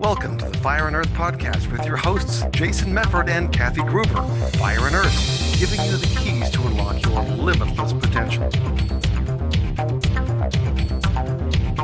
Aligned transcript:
Welcome 0.00 0.38
to 0.38 0.48
the 0.48 0.56
Fire 0.56 0.86
and 0.86 0.96
Earth 0.96 1.10
podcast 1.10 1.70
with 1.70 1.84
your 1.84 1.98
hosts, 1.98 2.42
Jason 2.52 2.90
Mefford 2.90 3.28
and 3.28 3.52
Kathy 3.52 3.82
Gruber. 3.82 4.22
Fire 4.52 4.86
and 4.86 4.94
Earth, 4.94 5.58
giving 5.58 5.78
you 5.84 5.94
the 5.98 6.06
keys 6.18 6.48
to 6.52 6.62
unlock 6.62 7.04
your 7.04 7.22
limitless 7.36 7.92
potential. 7.92 8.50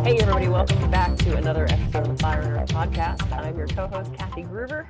Hey, 0.03 0.17
everybody, 0.17 0.49
welcome 0.49 0.91
back 0.91 1.15
to 1.19 1.37
another 1.37 1.67
episode 1.67 2.07
of 2.07 2.17
the 2.17 2.23
Fire 2.23 2.41
and 2.41 2.57
Earth 2.57 2.71
podcast. 2.71 3.31
I'm 3.31 3.55
your 3.55 3.67
co 3.67 3.87
host, 3.87 4.15
Kathy 4.15 4.45
Gruber. 4.45 4.89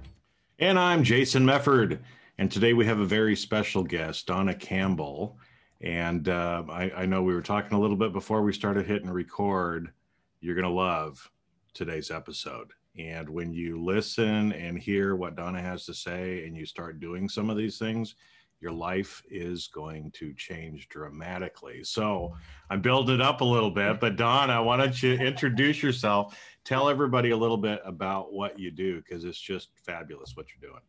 And 0.61 0.79
I'm 0.79 1.02
Jason 1.02 1.45
Mefford. 1.45 1.98
And 2.38 2.48
today 2.48 2.74
we 2.74 2.86
have 2.86 3.00
a 3.00 3.04
very 3.04 3.34
special 3.34 3.82
guest, 3.82 4.29
Donna 4.29 4.54
Campbell. 4.54 5.36
And 5.80 6.29
uh, 6.29 6.62
I, 6.70 6.93
I 6.98 7.06
know 7.06 7.24
we 7.24 7.34
were 7.34 7.43
talking 7.43 7.77
a 7.77 7.80
little 7.80 7.96
bit 7.96 8.12
before 8.12 8.43
we 8.43 8.52
started 8.52 8.86
hitting 8.86 9.11
record. 9.11 9.90
You're 10.40 10.54
going 10.54 10.62
to 10.62 10.70
love 10.70 11.29
today's 11.74 12.12
episode. 12.12 12.71
And 12.99 13.29
when 13.29 13.53
you 13.53 13.82
listen 13.82 14.53
and 14.53 14.79
hear 14.79 15.17
what 15.17 15.36
Donna 15.36 15.61
has 15.61 15.85
to 15.86 15.95
say 15.95 16.46
and 16.46 16.57
you 16.57 16.64
start 16.64 17.00
doing 17.00 17.29
some 17.29 17.50
of 17.50 17.57
these 17.57 17.79
things, 17.79 18.14
your 18.61 18.72
life 18.72 19.22
is 19.31 19.69
going 19.69 20.11
to 20.13 20.32
change 20.32 20.89
dramatically. 20.89 21.85
So 21.85 22.35
I'm 22.71 22.81
building 22.81 23.17
it 23.17 23.21
up 23.21 23.43
a 23.43 23.45
little 23.45 23.71
bit, 23.71 24.00
but 24.00 24.17
Donna, 24.17 24.63
why 24.63 24.79
don't 24.79 25.03
you 25.03 25.13
introduce 25.13 25.82
yourself? 25.82 26.39
Tell 26.64 26.89
everybody 26.89 27.31
a 27.31 27.36
little 27.36 27.59
bit 27.59 27.81
about 27.85 28.32
what 28.32 28.59
you 28.59 28.71
do 28.71 29.03
because 29.03 29.25
it's 29.25 29.39
just 29.39 29.69
fabulous 29.85 30.36
what 30.36 30.47
you're 30.49 30.71
doing. 30.71 30.83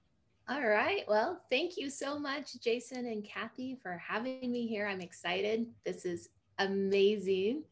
All 0.49 0.65
right. 0.65 1.03
Well, 1.09 1.41
thank 1.49 1.75
you 1.75 1.89
so 1.89 2.17
much, 2.17 2.57
Jason 2.61 3.05
and 3.05 3.21
Kathy, 3.21 3.77
for 3.83 3.97
having 3.97 4.49
me 4.49 4.65
here. 4.65 4.87
I'm 4.87 5.01
excited. 5.01 5.67
This 5.85 6.05
is 6.05 6.29
amazing. 6.59 7.63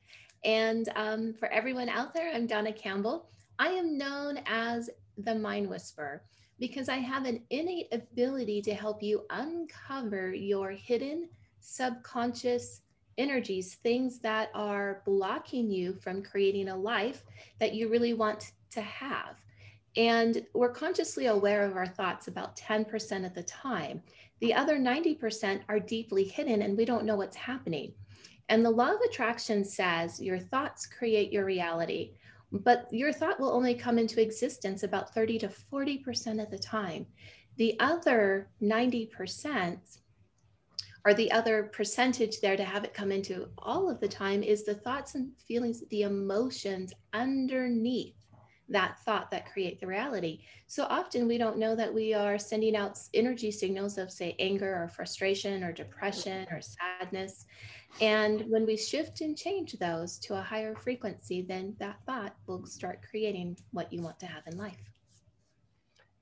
And 0.44 0.90
um, 0.98 1.34
for 1.34 1.48
everyone 1.48 1.88
out 1.88 2.14
there, 2.14 2.34
I'm 2.34 2.48
Donna 2.48 2.74
Campbell. 2.74 3.30
I 3.58 3.68
am 3.68 3.98
known 3.98 4.40
as 4.46 4.90
the 5.18 5.36
Mind 5.36 5.70
Whisperer 5.70 6.24
because 6.60 6.90
I 6.90 6.98
have 6.98 7.26
an 7.26 7.42
innate 7.50 7.88
ability 7.92 8.62
to 8.64 8.74
help 8.74 9.02
you 9.02 9.26
uncover 9.30 10.34
your 10.34 10.72
hidden 10.72 11.30
subconscious 11.60 12.82
energies, 13.18 13.76
things 13.76 14.20
that 14.20 14.50
are 14.54 15.02
blocking 15.06 15.72
you 15.72 15.94
from 15.94 16.22
creating 16.22 16.70
a 16.70 16.76
life 16.76 17.24
that 17.60 17.74
you 17.74 17.88
really 17.88 18.14
want 18.14 18.52
to 18.72 18.82
have. 18.82 19.36
And 19.96 20.46
we're 20.54 20.74
consciously 20.74 21.28
aware 21.28 21.64
of 21.64 21.78
our 21.78 21.88
thoughts 21.88 22.28
about 22.28 22.58
10% 22.58 23.26
of 23.26 23.34
the 23.34 23.44
time. 23.44 24.02
The 24.42 24.54
other 24.54 24.78
90% 24.78 25.62
are 25.70 25.80
deeply 25.80 26.26
hidden 26.26 26.62
and 26.62 26.78
we 26.78 26.84
don't 26.84 27.06
know 27.06 27.16
what's 27.16 27.38
happening. 27.38 27.94
And 28.50 28.64
the 28.64 28.70
law 28.70 28.92
of 28.92 29.00
attraction 29.02 29.64
says 29.64 30.22
your 30.22 30.40
thoughts 30.40 30.86
create 30.86 31.32
your 31.32 31.46
reality 31.46 32.12
but 32.52 32.88
your 32.92 33.12
thought 33.12 33.40
will 33.40 33.52
only 33.52 33.76
come 33.76 33.98
into 33.98 34.22
existence 34.22 34.84
about 34.84 35.14
30 35.14 35.40
to 35.40 35.48
40% 35.48 36.42
of 36.42 36.50
the 36.52 36.60
time. 36.60 37.06
The 37.58 37.80
other 37.80 38.50
90% 38.62 40.00
or 41.06 41.14
the 41.14 41.32
other 41.32 41.64
percentage 41.72 42.42
there 42.42 42.58
to 42.58 42.64
have 42.64 42.84
it 42.84 42.94
come 42.94 43.12
into 43.12 43.48
all 43.60 43.90
of 43.90 44.00
the 44.00 44.08
time 44.08 44.42
is 44.42 44.64
the 44.64 44.74
thoughts 44.74 45.16
and 45.16 45.32
feelings, 45.48 45.84
the 45.90 46.02
emotions 46.02 46.94
underneath 47.14 48.16
that 48.70 48.98
thought 49.06 49.30
that 49.30 49.52
create 49.52 49.80
the 49.80 49.86
reality. 49.86 50.42
So 50.68 50.86
often 50.86 51.28
we 51.28 51.38
don't 51.38 51.60
know 51.60 51.76
that 51.76 51.94
we 51.94 52.16
are 52.16 52.40
sending 52.40 52.76
out 52.76 52.98
energy 53.14 53.52
signals 53.52 54.00
of, 54.00 54.12
say, 54.12 54.36
anger 54.40 54.84
or 54.84 54.88
frustration 54.88 55.64
or 55.64 55.72
depression 55.72 56.48
or 56.50 56.62
sadness. 56.62 57.46
And 58.02 58.44
when 58.50 58.66
we 58.66 58.76
shift 58.76 59.22
and 59.22 59.38
change 59.38 59.74
those 59.74 60.18
to 60.20 60.36
a 60.36 60.42
higher 60.42 60.76
frequency, 60.76 61.42
then 61.42 61.76
that 61.80 61.98
thought 62.06 62.36
will 62.46 62.66
start 62.66 63.00
creating 63.10 63.58
what 63.72 63.92
you 63.94 64.02
want 64.02 64.20
to 64.20 64.26
have 64.26 64.44
in 64.48 64.58
life. 64.58 64.92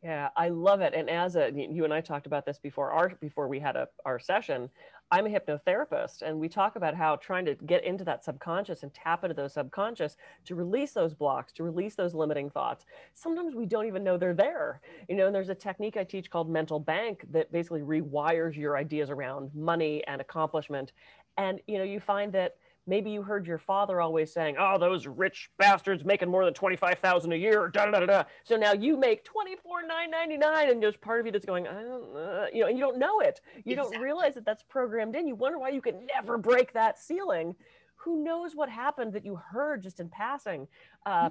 Yeah, 0.04 0.30
I 0.36 0.50
love 0.50 0.82
it. 0.82 0.94
And 0.94 1.10
as 1.10 1.38
a 1.38 1.50
you 1.56 1.86
and 1.86 1.94
I 1.94 2.02
talked 2.02 2.28
about 2.28 2.46
this 2.46 2.60
before 2.60 2.92
our 2.92 3.10
before 3.22 3.48
we 3.48 3.60
had 3.60 3.76
a, 3.78 3.88
our 4.06 4.20
session. 4.20 4.70
I'm 5.12 5.28
a 5.28 5.30
hypnotherapist, 5.30 6.24
and 6.24 6.40
we 6.40 6.50
talk 6.50 6.76
about 6.76 6.96
how 6.96 7.18
trying 7.18 7.46
to 7.46 7.54
get 7.54 7.84
into 7.84 8.04
that 8.06 8.26
subconscious 8.26 8.82
and 8.82 8.92
tap 8.96 9.24
into 9.24 9.36
those 9.36 9.54
subconscious 9.54 10.18
to 10.46 10.56
release 10.56 10.94
those 10.94 11.14
blocks, 11.14 11.54
to 11.54 11.64
release 11.64 11.94
those 11.94 12.16
limiting 12.16 12.50
thoughts. 12.50 12.86
Sometimes 13.14 13.54
we 13.54 13.68
don't 13.68 13.86
even 13.86 14.04
know 14.04 14.18
they're 14.18 14.34
there. 14.34 14.82
You 15.08 15.16
know, 15.16 15.28
and 15.28 15.36
there's 15.36 15.50
a 15.50 15.56
technique 15.56 15.98
I 15.98 16.04
teach 16.04 16.32
called 16.32 16.50
mental 16.50 16.80
bank 16.80 17.26
that 17.30 17.52
basically 17.52 17.82
rewires 17.82 18.58
your 18.58 18.76
ideas 18.76 19.12
around 19.12 19.54
money 19.54 20.04
and 20.08 20.20
accomplishment 20.20 20.94
and 21.38 21.60
you 21.68 21.78
know 21.78 21.84
you 21.84 22.00
find 22.00 22.32
that 22.34 22.56
maybe 22.86 23.10
you 23.12 23.22
heard 23.22 23.48
your 23.48 23.58
father 23.58 24.02
always 24.02 24.34
saying 24.34 24.56
oh 24.60 24.78
those 24.78 25.08
rich 25.08 25.50
bastards 25.58 26.04
making 26.04 26.30
more 26.30 26.46
than 26.46 26.54
25000 26.54 27.32
a 27.32 27.36
year 27.36 27.70
da, 27.70 27.86
da, 27.86 28.00
da, 28.00 28.06
da. 28.06 28.24
so 28.44 28.56
now 28.56 28.74
you 28.74 28.98
make 28.98 29.24
24999 29.26 30.70
and 30.70 30.84
there's 30.84 30.98
part 30.98 31.20
of 31.20 31.26
you 31.26 31.32
that's 31.32 31.46
going 31.46 31.68
I 31.68 31.82
don't, 31.82 32.16
uh, 32.16 32.46
you 32.54 32.62
know 32.62 32.68
and 32.68 32.78
you 32.78 32.84
don't 32.84 33.00
know 33.00 33.20
it. 33.20 33.42
You 33.64 33.74
exactly. 33.74 33.96
don't 33.98 34.04
realize 34.04 34.36
that 34.36 34.46
that's 34.46 34.64
programmed 34.64 35.16
in. 35.16 35.28
You 35.28 35.36
wonder 35.36 35.60
why 35.60 35.70
you 35.70 35.82
can 35.82 36.06
never 36.14 36.38
break 36.38 36.74
that 36.74 37.00
ceiling. 37.00 37.56
Who 37.98 38.24
knows 38.24 38.54
what 38.54 38.70
happened 38.70 39.14
that 39.14 39.26
you 39.26 39.36
heard 39.36 39.82
just 39.82 40.00
in 40.00 40.10
passing 40.10 40.68
uh, 41.06 41.30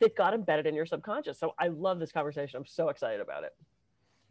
that 0.00 0.16
got 0.16 0.34
embedded 0.34 0.66
in 0.66 0.74
your 0.74 0.84
subconscious? 0.84 1.38
So 1.38 1.54
i 1.58 1.68
love 1.68 1.98
this 1.98 2.12
conversation. 2.12 2.58
I'm 2.58 2.66
so 2.66 2.90
excited 2.90 3.20
about 3.20 3.44
it 3.44 3.54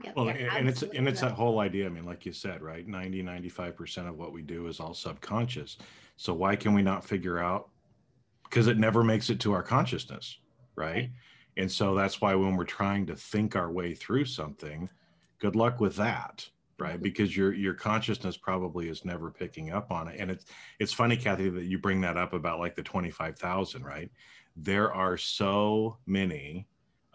yeah, 0.03 0.11
well, 0.15 0.29
and 0.29 0.69
it's 0.69 0.81
and 0.81 1.07
it's 1.07 1.21
that 1.21 1.33
whole 1.33 1.59
idea. 1.59 1.85
I 1.85 1.89
mean, 1.89 2.05
like 2.05 2.25
you 2.25 2.31
said, 2.31 2.61
right? 2.61 2.87
90, 2.87 3.21
95% 3.21 4.07
of 4.07 4.17
what 4.17 4.31
we 4.31 4.41
do 4.41 4.67
is 4.67 4.79
all 4.79 4.93
subconscious. 4.93 5.77
So 6.15 6.33
why 6.33 6.55
can 6.55 6.73
we 6.73 6.81
not 6.81 7.03
figure 7.03 7.39
out? 7.39 7.69
Because 8.43 8.67
it 8.67 8.77
never 8.77 9.03
makes 9.03 9.29
it 9.29 9.39
to 9.41 9.51
our 9.51 9.63
consciousness, 9.63 10.39
right? 10.75 10.85
right? 10.87 11.11
And 11.57 11.69
so 11.69 11.93
that's 11.95 12.21
why 12.21 12.33
when 12.35 12.55
we're 12.55 12.63
trying 12.63 13.05
to 13.07 13.15
think 13.15 13.55
our 13.57 13.71
way 13.71 13.93
through 13.93 14.25
something, 14.25 14.89
good 15.39 15.57
luck 15.57 15.81
with 15.81 15.97
that, 15.97 16.47
right? 16.77 16.93
Mm-hmm. 16.93 17.03
Because 17.03 17.35
your 17.35 17.53
your 17.53 17.73
consciousness 17.73 18.37
probably 18.37 18.87
is 18.87 19.03
never 19.03 19.29
picking 19.29 19.71
up 19.71 19.91
on 19.91 20.07
it. 20.07 20.17
And 20.17 20.31
it's 20.31 20.45
it's 20.79 20.93
funny, 20.93 21.17
Kathy, 21.17 21.49
that 21.49 21.66
you 21.66 21.77
bring 21.77 21.99
that 22.01 22.16
up 22.16 22.31
about 22.31 22.59
like 22.59 22.75
the 22.75 22.83
25,000, 22.83 23.83
right? 23.83 24.09
There 24.55 24.93
are 24.93 25.17
so 25.17 25.97
many 26.05 26.67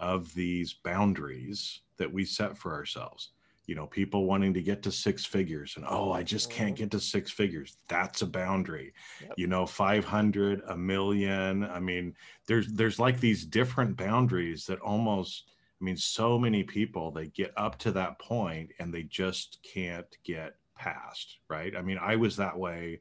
of 0.05 0.35
these 0.35 0.75
boundaries 0.75 1.81
that 1.97 2.13
we 2.13 2.27
set 2.27 2.59
for 2.59 2.75
ourselves. 2.75 3.31
You 3.67 3.75
know 3.75 3.87
people 3.87 4.27
wanting 4.27 4.53
to 4.53 4.61
get 4.61 4.83
to 4.83 4.93
six 4.93 5.25
figures 5.25 5.73
and 5.77 5.87
oh 5.89 6.13
i 6.13 6.23
just 6.23 6.51
can't 6.51 6.75
mm-hmm. 6.75 6.83
get 6.85 6.91
to 6.91 7.01
six 7.01 7.31
figures. 7.31 7.79
That's 7.89 8.21
a 8.21 8.27
boundary. 8.27 8.93
Yep. 9.23 9.33
you 9.39 9.47
know 9.47 9.65
500 9.65 10.63
a 10.69 10.77
million 10.77 11.65
i 11.65 11.81
mean 11.81 12.15
there's 12.47 12.67
there's 12.75 12.99
like 12.99 13.19
these 13.21 13.47
different 13.47 13.97
boundaries 13.97 14.67
that 14.67 14.81
almost 14.81 15.45
i 15.81 15.85
mean 15.85 15.97
so 15.97 16.39
many 16.39 16.63
people 16.63 17.11
they 17.11 17.29
get 17.29 17.53
up 17.57 17.79
to 17.79 17.93
that 17.93 18.19
point 18.19 18.71
and 18.79 18.93
they 18.93 19.05
just 19.05 19.59
can't 19.63 20.15
get 20.25 20.57
past 20.77 21.39
right? 21.49 21.75
I 21.75 21.81
mean 21.81 21.99
i 21.99 22.17
was 22.17 22.37
that 22.37 22.59
way. 22.59 23.01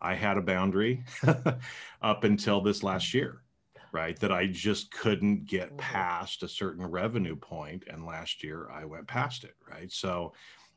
I 0.00 0.14
had 0.14 0.36
a 0.36 0.42
boundary 0.42 1.02
up 2.02 2.24
until 2.24 2.60
this 2.60 2.82
last 2.84 3.14
year 3.14 3.43
right? 3.94 4.18
That 4.18 4.32
I 4.32 4.48
just 4.48 4.90
couldn't 4.90 5.46
get 5.46 5.68
mm-hmm. 5.68 5.76
past 5.76 6.42
a 6.42 6.48
certain 6.48 6.84
revenue 6.84 7.36
point, 7.36 7.84
and 7.88 8.04
last 8.04 8.42
year 8.42 8.68
I 8.70 8.84
went 8.84 9.06
past 9.06 9.44
it, 9.44 9.54
right? 9.70 9.90
So 9.90 10.34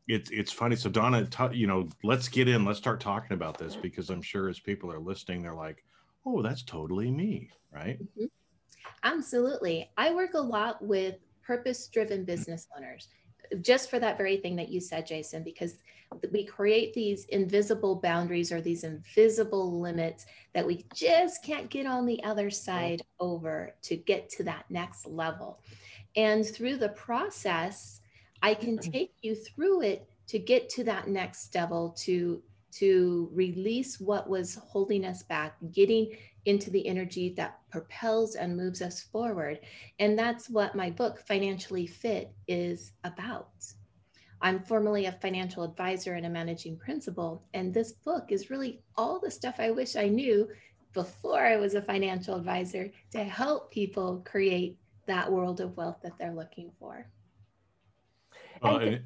it's 0.08 0.30
it's 0.30 0.52
funny. 0.52 0.76
So 0.76 0.90
Donna, 0.90 1.26
t- 1.26 1.58
you 1.58 1.66
know, 1.66 1.90
let's 2.04 2.30
get 2.30 2.48
in. 2.48 2.64
Let's 2.64 2.78
start 2.78 3.02
talking 3.02 3.34
about 3.34 3.58
this 3.58 3.76
because 3.76 4.12
I'm 4.12 4.22
sure 4.22 4.48
as 4.48 4.60
people 4.60 4.92
are 4.92 5.00
listening, 5.00 5.42
they're 5.42 5.56
like, 5.56 5.84
"Oh, 6.26 6.44
that's 6.44 6.64
totally 6.64 7.10
me," 7.12 7.50
right? 7.74 8.00
Mm-hmm. 8.00 8.26
Absolutely. 9.04 9.90
I 9.98 10.14
work 10.14 10.36
a 10.36 10.40
lot 10.40 10.82
with 10.82 11.16
purpose-driven 11.42 12.24
business 12.24 12.68
owners 12.78 13.08
just 13.62 13.90
for 13.90 14.00
that 14.00 14.18
very 14.18 14.38
thing 14.38 14.56
that 14.56 14.70
you 14.70 14.80
said, 14.80 15.06
Jason, 15.06 15.44
because 15.44 15.76
we 16.32 16.46
create 16.46 16.94
these 16.94 17.26
invisible 17.26 17.96
boundaries 17.96 18.52
or 18.52 18.62
these 18.62 18.84
invisible 18.84 19.80
limits 19.80 20.26
that 20.54 20.66
we 20.66 20.86
just 20.96 21.44
can't 21.44 21.70
get 21.70 21.86
on 21.86 22.06
the 22.06 22.24
other 22.24 22.50
side 22.50 23.02
over 23.20 23.74
to 23.84 23.96
get 23.98 24.30
to 24.30 24.44
that 24.44 24.66
next 24.70 25.06
level. 25.06 25.60
And 26.16 26.46
through 26.46 26.78
the 26.78 26.90
process, 26.90 28.02
I 28.42 28.54
can 28.54 28.78
mm-hmm. 28.78 28.92
take 28.92 29.14
you 29.22 29.36
through 29.36 29.82
it 29.82 30.08
to 30.28 30.40
get 30.40 30.70
to 30.70 30.84
that 30.86 31.08
next 31.08 31.54
level 31.54 31.90
to 32.00 32.42
to 32.70 33.30
release 33.34 34.00
what 34.00 34.30
was 34.30 34.56
holding 34.56 35.06
us 35.06 35.24
back, 35.24 35.56
getting 35.72 36.12
into 36.48 36.72
the 36.72 36.88
energy 36.88 37.34
that 37.38 37.60
propels 37.70 38.36
and 38.36 38.56
moves 38.56 38.82
us 38.82 39.02
forward. 39.02 39.60
And 40.00 40.18
that's 40.18 40.50
what 40.50 40.76
my 40.76 40.90
book, 40.90 41.20
Financially 41.20 41.86
Fit, 41.86 42.32
is 42.48 42.94
about. 43.04 43.50
I'm 44.42 44.62
formerly 44.62 45.06
a 45.06 45.12
financial 45.12 45.64
advisor 45.64 46.14
and 46.14 46.26
a 46.26 46.30
managing 46.30 46.78
principal. 46.78 47.44
And 47.54 47.74
this 47.74 47.92
book 47.92 48.32
is 48.32 48.50
really 48.50 48.82
all 48.96 49.20
the 49.20 49.32
stuff 49.32 49.56
I 49.60 49.72
wish 49.72 49.96
I 49.96 50.08
knew 50.08 50.48
before 50.94 51.46
I 51.46 51.58
was 51.58 51.76
a 51.76 51.82
financial 51.82 52.36
advisor 52.36 52.92
to 53.12 53.24
help 53.24 53.72
people 53.72 54.24
create 54.26 54.78
that 55.06 55.32
world 55.32 55.60
of 55.60 55.76
wealth 55.76 55.98
that 56.04 56.18
they're 56.18 56.34
looking 56.34 56.72
for. 56.80 57.08
Well, 58.62 58.98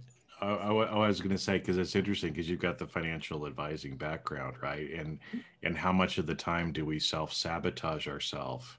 I, 0.41 0.71
I, 0.71 1.07
was 1.07 1.19
going 1.19 1.35
to 1.35 1.37
say 1.37 1.59
because 1.59 1.77
it's 1.77 1.95
interesting 1.95 2.31
because 2.31 2.49
you've 2.49 2.59
got 2.59 2.79
the 2.79 2.87
financial 2.87 3.45
advising 3.45 3.95
background, 3.95 4.55
right? 4.61 4.89
And 4.91 5.19
and 5.61 5.77
how 5.77 5.91
much 5.91 6.17
of 6.17 6.25
the 6.25 6.33
time 6.33 6.71
do 6.71 6.85
we 6.85 6.97
self 6.99 7.31
sabotage 7.31 8.07
ourselves 8.07 8.77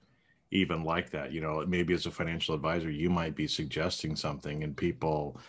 even 0.53 0.85
like 0.85 1.11
that 1.11 1.32
you 1.32 1.41
know 1.41 1.64
maybe 1.67 1.94
as 1.94 2.06
a 2.06 2.11
financial 2.11 2.55
advisor 2.55 2.91
you 2.91 3.11
might 3.11 3.35
be 3.35 3.49
suggesting 3.49 4.14
something 4.14 4.62
and 4.62 4.76
people 4.76 5.41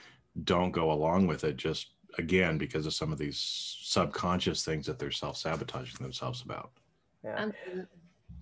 don't 0.46 0.72
go 0.72 0.92
along 0.92 1.28
with 1.28 1.44
it 1.44 1.58
just 1.58 1.90
again 2.18 2.58
because 2.58 2.88
of 2.88 2.94
some 2.94 3.12
of 3.12 3.18
these 3.18 3.38
subconscious 3.82 4.64
things 4.64 4.86
that 4.86 4.98
they're 4.98 5.12
self-sabotaging 5.12 6.02
themselves 6.02 6.42
about 6.42 6.72
yeah. 7.24 7.36
Um, 7.36 7.54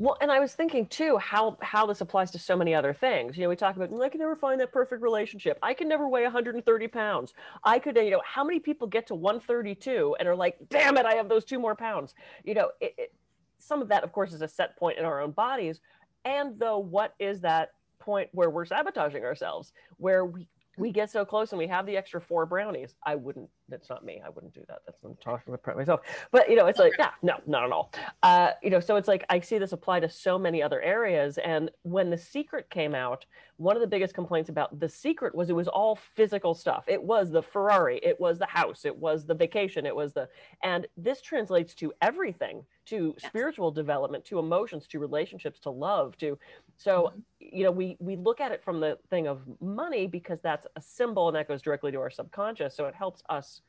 Well, 0.02 0.18
and 0.20 0.32
I 0.32 0.40
was 0.40 0.56
thinking 0.56 0.88
too 0.88 1.20
how 1.20 1.60
how 1.62 1.86
this 1.86 2.02
applies 2.02 2.32
to 2.32 2.40
so 2.40 2.56
many 2.58 2.74
other 2.74 2.92
things. 2.92 3.38
You 3.38 3.44
know, 3.44 3.50
we 3.50 3.56
talk 3.56 3.76
about 3.76 3.94
I 4.02 4.10
can 4.10 4.20
never 4.20 4.36
find 4.36 4.60
that 4.60 4.72
perfect 4.72 5.04
relationship. 5.04 5.60
I 5.62 5.76
can 5.76 5.88
never 5.88 6.10
weigh 6.10 6.24
130 6.24 6.88
pounds. 6.88 7.36
I 7.64 7.78
could, 7.78 7.96
you 7.98 8.10
know, 8.10 8.22
how 8.26 8.44
many 8.44 8.60
people 8.60 8.88
get 8.88 9.06
to 9.08 9.16
132 9.16 10.16
and 10.20 10.28
are 10.28 10.36
like, 10.36 10.58
damn 10.72 10.98
it, 10.98 11.06
I 11.06 11.14
have 11.14 11.30
those 11.30 11.46
two 11.46 11.60
more 11.60 11.76
pounds. 11.76 12.16
You 12.44 12.56
know, 12.56 12.72
it, 12.80 12.96
it, 12.98 13.14
some 13.60 13.80
of 13.80 13.90
that, 13.90 14.04
of 14.04 14.12
course, 14.12 14.34
is 14.34 14.42
a 14.42 14.48
set 14.48 14.76
point 14.76 14.98
in 14.98 15.06
our 15.06 15.22
own 15.22 15.34
bodies. 15.34 15.82
And 16.26 16.60
though, 16.60 16.80
what 16.80 17.14
is 17.20 17.42
that 17.42 17.74
point 18.00 18.30
where 18.32 18.50
we're 18.50 18.66
sabotaging 18.66 19.24
ourselves, 19.24 19.72
where 19.98 20.26
we 20.26 20.48
we 20.78 20.92
get 20.92 21.12
so 21.12 21.26
close 21.26 21.52
and 21.52 21.60
we 21.60 21.68
have 21.68 21.86
the 21.86 21.96
extra 21.96 22.20
four 22.20 22.46
brownies. 22.48 22.96
I 23.06 23.16
wouldn't, 23.16 23.50
that's 23.72 23.90
not 23.90 24.06
me. 24.06 24.22
I 24.24 24.30
wouldn't 24.30 24.54
do 24.54 24.62
that. 24.68 24.80
That's 24.86 24.98
I'm 25.04 25.16
talking 25.24 25.54
about 25.54 25.76
myself. 25.76 26.02
But 26.32 26.50
you 26.50 26.56
know, 26.56 26.68
it's 26.68 26.78
like, 26.78 26.94
yeah, 27.00 27.12
no, 27.24 27.38
not 27.48 27.64
at 27.64 27.72
all. 27.72 27.92
Uh, 28.22 28.52
you 28.62 28.70
know, 28.70 28.80
so 28.80 28.98
it's 28.98 29.08
like 29.08 29.26
I 29.30 29.40
see 29.40 29.58
this 29.58 29.72
apply 29.72 30.02
to 30.02 30.10
so 30.10 30.38
many 30.38 30.62
other 30.62 30.82
areas. 30.82 31.40
And 31.40 31.72
when 31.84 32.10
the 32.10 32.18
secret 32.18 32.70
came 32.70 32.94
out, 32.94 33.26
one 33.58 33.76
of 33.76 33.82
the 33.82 33.88
biggest 33.88 34.14
complaints 34.14 34.50
about 34.50 34.80
the 34.80 34.90
secret 34.90 35.34
was 35.34 35.50
it 35.50 35.56
was 35.56 35.68
all 35.68 35.96
physical 35.96 36.54
stuff. 36.54 36.84
It 36.88 37.02
was 37.02 37.32
the 37.32 37.44
Ferrari, 37.44 38.00
it 38.04 38.20
was 38.20 38.40
the 38.40 38.48
house, 38.48 38.86
it 38.86 38.96
was 38.96 39.26
the 39.26 39.36
vacation, 39.36 39.86
it 39.86 39.96
was 39.96 40.14
the 40.14 40.28
and 40.64 40.88
this 40.98 41.22
translates 41.22 41.74
to 41.76 41.94
everything, 42.02 42.66
to 42.88 43.16
yes. 43.18 43.30
spiritual 43.30 43.72
development, 43.72 44.26
to 44.26 44.40
emotions, 44.40 44.88
to 44.88 45.00
relationships, 45.00 45.60
to 45.62 45.70
love, 45.70 46.18
to 46.18 46.38
so 46.78 47.12
mm-hmm. 47.12 47.20
you 47.58 47.64
know, 47.64 47.72
we 47.72 47.98
we 48.00 48.16
look 48.16 48.42
at 48.42 48.52
it 48.52 48.64
from 48.64 48.80
the 48.80 48.98
thing 49.10 49.28
of 49.28 49.42
money 49.62 50.08
because 50.08 50.40
that's 50.42 50.66
a 50.76 50.82
symbol 50.82 51.28
and 51.28 51.36
that 51.36 51.48
goes 51.48 51.62
directly 51.62 51.92
to 51.92 52.00
our 52.00 52.10
subconscious. 52.10 52.76
So 52.76 52.86
it 52.86 52.96
helps 52.96 53.22
us 53.30 53.61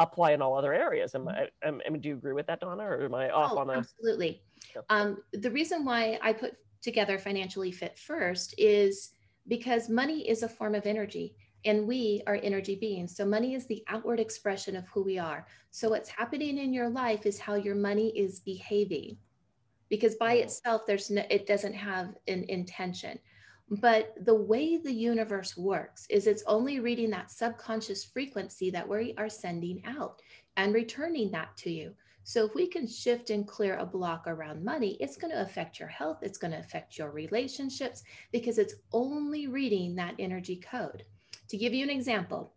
apply 0.00 0.32
in 0.32 0.42
all 0.42 0.56
other 0.56 0.74
areas. 0.74 1.14
Am 1.14 1.28
I, 1.28 1.48
am, 1.62 1.74
mm-hmm. 1.74 1.94
am, 1.94 2.00
do 2.00 2.08
you 2.08 2.14
agree 2.16 2.32
with 2.32 2.46
that, 2.48 2.60
Donna, 2.60 2.82
or 2.82 3.04
am 3.04 3.14
I 3.14 3.30
off 3.30 3.52
oh, 3.54 3.58
on 3.58 3.68
that? 3.68 3.78
Absolutely. 3.78 4.42
Um, 4.88 5.18
the 5.32 5.50
reason 5.50 5.84
why 5.84 6.18
I 6.22 6.32
put 6.32 6.56
together 6.82 7.18
financially 7.18 7.70
fit 7.70 7.98
first 7.98 8.54
is 8.58 9.10
because 9.46 9.88
money 9.88 10.28
is 10.28 10.42
a 10.42 10.48
form 10.48 10.74
of 10.74 10.86
energy 10.86 11.36
and 11.66 11.86
we 11.86 12.22
are 12.26 12.40
energy 12.42 12.74
beings. 12.74 13.14
So 13.14 13.26
money 13.26 13.54
is 13.54 13.66
the 13.66 13.84
outward 13.88 14.18
expression 14.18 14.76
of 14.76 14.88
who 14.88 15.02
we 15.02 15.18
are. 15.18 15.46
So 15.70 15.90
what's 15.90 16.08
happening 16.08 16.56
in 16.56 16.72
your 16.72 16.88
life 16.88 17.26
is 17.26 17.38
how 17.38 17.56
your 17.56 17.74
money 17.74 18.08
is 18.18 18.40
behaving. 18.40 19.18
Because 19.90 20.14
by 20.14 20.34
itself 20.34 20.82
there's 20.86 21.10
no 21.10 21.22
it 21.28 21.46
doesn't 21.46 21.74
have 21.74 22.14
an 22.28 22.44
intention. 22.48 23.18
But 23.70 24.14
the 24.24 24.34
way 24.34 24.78
the 24.78 24.92
universe 24.92 25.56
works 25.56 26.06
is 26.10 26.26
it's 26.26 26.42
only 26.46 26.80
reading 26.80 27.10
that 27.10 27.30
subconscious 27.30 28.04
frequency 28.04 28.70
that 28.70 28.88
we 28.88 29.14
are 29.16 29.28
sending 29.28 29.82
out 29.86 30.20
and 30.56 30.74
returning 30.74 31.30
that 31.30 31.56
to 31.58 31.70
you. 31.70 31.94
So 32.24 32.44
if 32.44 32.54
we 32.54 32.66
can 32.66 32.86
shift 32.86 33.30
and 33.30 33.46
clear 33.46 33.76
a 33.76 33.86
block 33.86 34.24
around 34.26 34.64
money, 34.64 34.96
it's 35.00 35.16
going 35.16 35.32
to 35.32 35.42
affect 35.42 35.78
your 35.78 35.88
health, 35.88 36.18
it's 36.22 36.38
going 36.38 36.50
to 36.52 36.58
affect 36.58 36.98
your 36.98 37.10
relationships 37.10 38.02
because 38.32 38.58
it's 38.58 38.74
only 38.92 39.46
reading 39.46 39.94
that 39.96 40.14
energy 40.18 40.56
code. 40.56 41.04
To 41.48 41.56
give 41.56 41.72
you 41.72 41.82
an 41.84 41.90
example, 41.90 42.54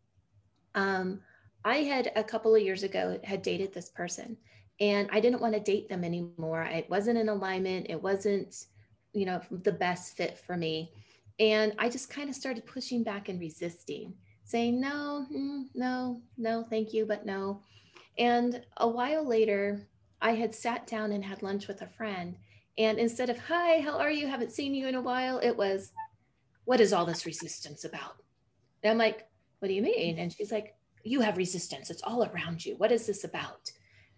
um, 0.75 1.21
I 1.63 1.77
had 1.77 2.11
a 2.15 2.23
couple 2.23 2.55
of 2.55 2.61
years 2.61 2.83
ago 2.83 3.19
had 3.23 3.41
dated 3.41 3.73
this 3.73 3.89
person 3.89 4.37
and 4.79 5.07
I 5.11 5.19
didn't 5.19 5.41
want 5.41 5.53
to 5.53 5.59
date 5.59 5.87
them 5.87 6.03
anymore. 6.03 6.63
It 6.63 6.89
wasn't 6.89 7.19
in 7.19 7.29
alignment. 7.29 7.87
It 7.89 8.01
wasn't, 8.01 8.65
you 9.13 9.25
know, 9.25 9.41
the 9.51 9.71
best 9.71 10.17
fit 10.17 10.37
for 10.37 10.57
me. 10.57 10.91
And 11.39 11.73
I 11.79 11.89
just 11.89 12.09
kind 12.09 12.29
of 12.29 12.35
started 12.35 12.65
pushing 12.65 13.03
back 13.03 13.29
and 13.29 13.39
resisting, 13.39 14.13
saying, 14.43 14.79
no, 14.79 15.25
mm, 15.33 15.65
no, 15.73 16.21
no, 16.37 16.63
thank 16.69 16.93
you, 16.93 17.05
but 17.05 17.25
no. 17.25 17.61
And 18.17 18.61
a 18.77 18.87
while 18.87 19.27
later, 19.27 19.87
I 20.21 20.35
had 20.35 20.53
sat 20.53 20.87
down 20.87 21.11
and 21.11 21.23
had 21.23 21.43
lunch 21.43 21.67
with 21.67 21.81
a 21.81 21.87
friend. 21.87 22.35
And 22.77 22.97
instead 22.99 23.29
of, 23.29 23.37
hi, 23.37 23.81
how 23.81 23.99
are 23.99 24.11
you? 24.11 24.27
Haven't 24.27 24.51
seen 24.51 24.73
you 24.73 24.87
in 24.87 24.95
a 24.95 25.01
while, 25.01 25.39
it 25.39 25.55
was, 25.55 25.91
what 26.65 26.79
is 26.79 26.93
all 26.93 27.05
this 27.05 27.25
resistance 27.25 27.83
about? 27.83 28.17
And 28.83 28.91
I'm 28.91 28.97
like, 28.97 29.27
what 29.59 29.67
do 29.67 29.73
you 29.73 29.81
mean? 29.81 30.19
And 30.19 30.31
she's 30.31 30.51
like, 30.51 30.75
you 31.03 31.21
have 31.21 31.37
resistance. 31.37 31.89
It's 31.89 32.03
all 32.03 32.23
around 32.23 32.65
you. 32.65 32.75
What 32.77 32.91
is 32.91 33.05
this 33.05 33.23
about? 33.23 33.71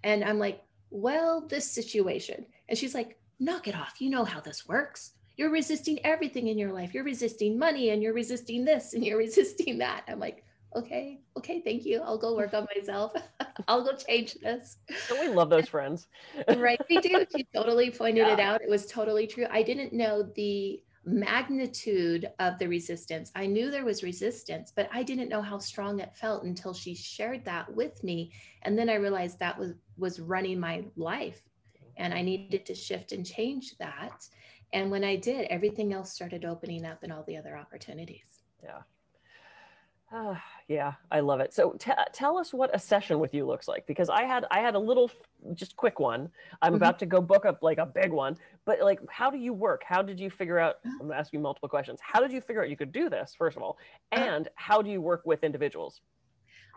And 0.03 0.23
I'm 0.23 0.39
like, 0.39 0.61
well, 0.89 1.41
this 1.41 1.69
situation. 1.69 2.45
And 2.69 2.77
she's 2.77 2.93
like, 2.93 3.17
knock 3.39 3.67
it 3.67 3.75
off. 3.75 3.99
You 3.99 4.09
know 4.09 4.25
how 4.25 4.39
this 4.39 4.67
works. 4.67 5.11
You're 5.37 5.51
resisting 5.51 5.99
everything 6.05 6.47
in 6.47 6.57
your 6.57 6.71
life. 6.71 6.93
You're 6.93 7.03
resisting 7.03 7.59
money 7.59 7.89
and 7.89 8.01
you're 8.01 8.13
resisting 8.13 8.63
this 8.63 8.93
and 8.93 9.05
you're 9.05 9.17
resisting 9.27 9.77
that. 9.79 10.03
I'm 10.07 10.19
like, 10.19 10.43
okay, 10.75 11.21
okay, 11.37 11.61
thank 11.61 11.85
you. 11.85 12.01
I'll 12.01 12.17
go 12.17 12.35
work 12.35 12.53
on 12.53 12.67
myself. 12.75 13.13
I'll 13.67 13.83
go 13.83 13.95
change 13.95 14.35
this. 14.35 14.77
Don't 15.09 15.19
we 15.19 15.33
love 15.33 15.49
those 15.49 15.69
friends? 15.69 16.07
right, 16.57 16.79
we 16.89 16.99
do. 16.99 17.25
She 17.35 17.47
totally 17.53 17.91
pointed 17.91 18.27
yeah. 18.27 18.33
it 18.33 18.39
out. 18.39 18.61
It 18.61 18.69
was 18.69 18.85
totally 18.85 19.27
true. 19.27 19.45
I 19.49 19.63
didn't 19.63 19.93
know 19.93 20.23
the 20.35 20.81
magnitude 21.05 22.29
of 22.39 22.57
the 22.57 22.67
resistance. 22.67 23.31
I 23.35 23.45
knew 23.45 23.69
there 23.69 23.85
was 23.85 24.03
resistance, 24.03 24.73
but 24.75 24.89
I 24.91 25.03
didn't 25.03 25.29
know 25.29 25.41
how 25.41 25.59
strong 25.59 25.99
it 25.99 26.15
felt 26.15 26.43
until 26.43 26.73
she 26.73 26.95
shared 26.95 27.45
that 27.45 27.73
with 27.73 28.03
me. 28.03 28.31
And 28.63 28.77
then 28.77 28.89
I 28.89 28.95
realized 28.95 29.39
that 29.39 29.57
was 29.57 29.73
was 29.97 30.19
running 30.19 30.59
my 30.59 30.83
life 30.97 31.41
and 31.97 32.13
I 32.13 32.21
needed 32.21 32.65
to 32.67 32.75
shift 32.75 33.11
and 33.11 33.25
change 33.25 33.77
that. 33.77 34.27
And 34.73 34.91
when 34.91 35.03
I 35.03 35.15
did, 35.15 35.47
everything 35.49 35.93
else 35.93 36.11
started 36.11 36.45
opening 36.45 36.85
up 36.85 37.03
and 37.03 37.13
all 37.13 37.23
the 37.23 37.37
other 37.37 37.57
opportunities. 37.57 38.41
Yeah. 38.63 38.81
Uh, 40.13 40.35
yeah, 40.67 40.93
I 41.11 41.19
love 41.19 41.39
it. 41.39 41.53
So 41.53 41.71
t- 41.79 41.91
tell 42.13 42.37
us 42.37 42.53
what 42.53 42.73
a 42.73 42.79
session 42.79 43.19
with 43.19 43.33
you 43.33 43.45
looks 43.45 43.67
like 43.67 43.85
because 43.87 44.09
I 44.09 44.23
had 44.23 44.45
I 44.51 44.59
had 44.59 44.75
a 44.75 44.79
little 44.79 45.11
just 45.53 45.75
quick 45.75 45.99
one. 45.99 46.29
I'm 46.61 46.69
mm-hmm. 46.69 46.75
about 46.75 46.99
to 46.99 47.05
go 47.05 47.21
book 47.21 47.45
up 47.45 47.61
like 47.61 47.79
a 47.79 47.85
big 47.85 48.11
one, 48.11 48.37
but 48.65 48.79
like 48.81 48.99
how 49.09 49.29
do 49.29 49.37
you 49.37 49.51
work? 49.51 49.83
How 49.85 50.01
did 50.01 50.19
you 50.19 50.29
figure 50.29 50.59
out 50.59 50.75
I'm 51.01 51.11
asking 51.11 51.41
multiple 51.41 51.69
questions. 51.69 51.99
How 52.01 52.19
did 52.19 52.31
you 52.31 52.39
figure 52.39 52.63
out 52.63 52.69
you 52.69 52.77
could 52.77 52.91
do 52.91 53.09
this 53.09 53.35
first 53.37 53.57
of 53.57 53.63
all? 53.63 53.77
Uh-huh. 54.11 54.23
And 54.23 54.47
how 54.55 54.81
do 54.81 54.89
you 54.89 55.01
work 55.01 55.23
with 55.25 55.43
individuals? 55.43 56.01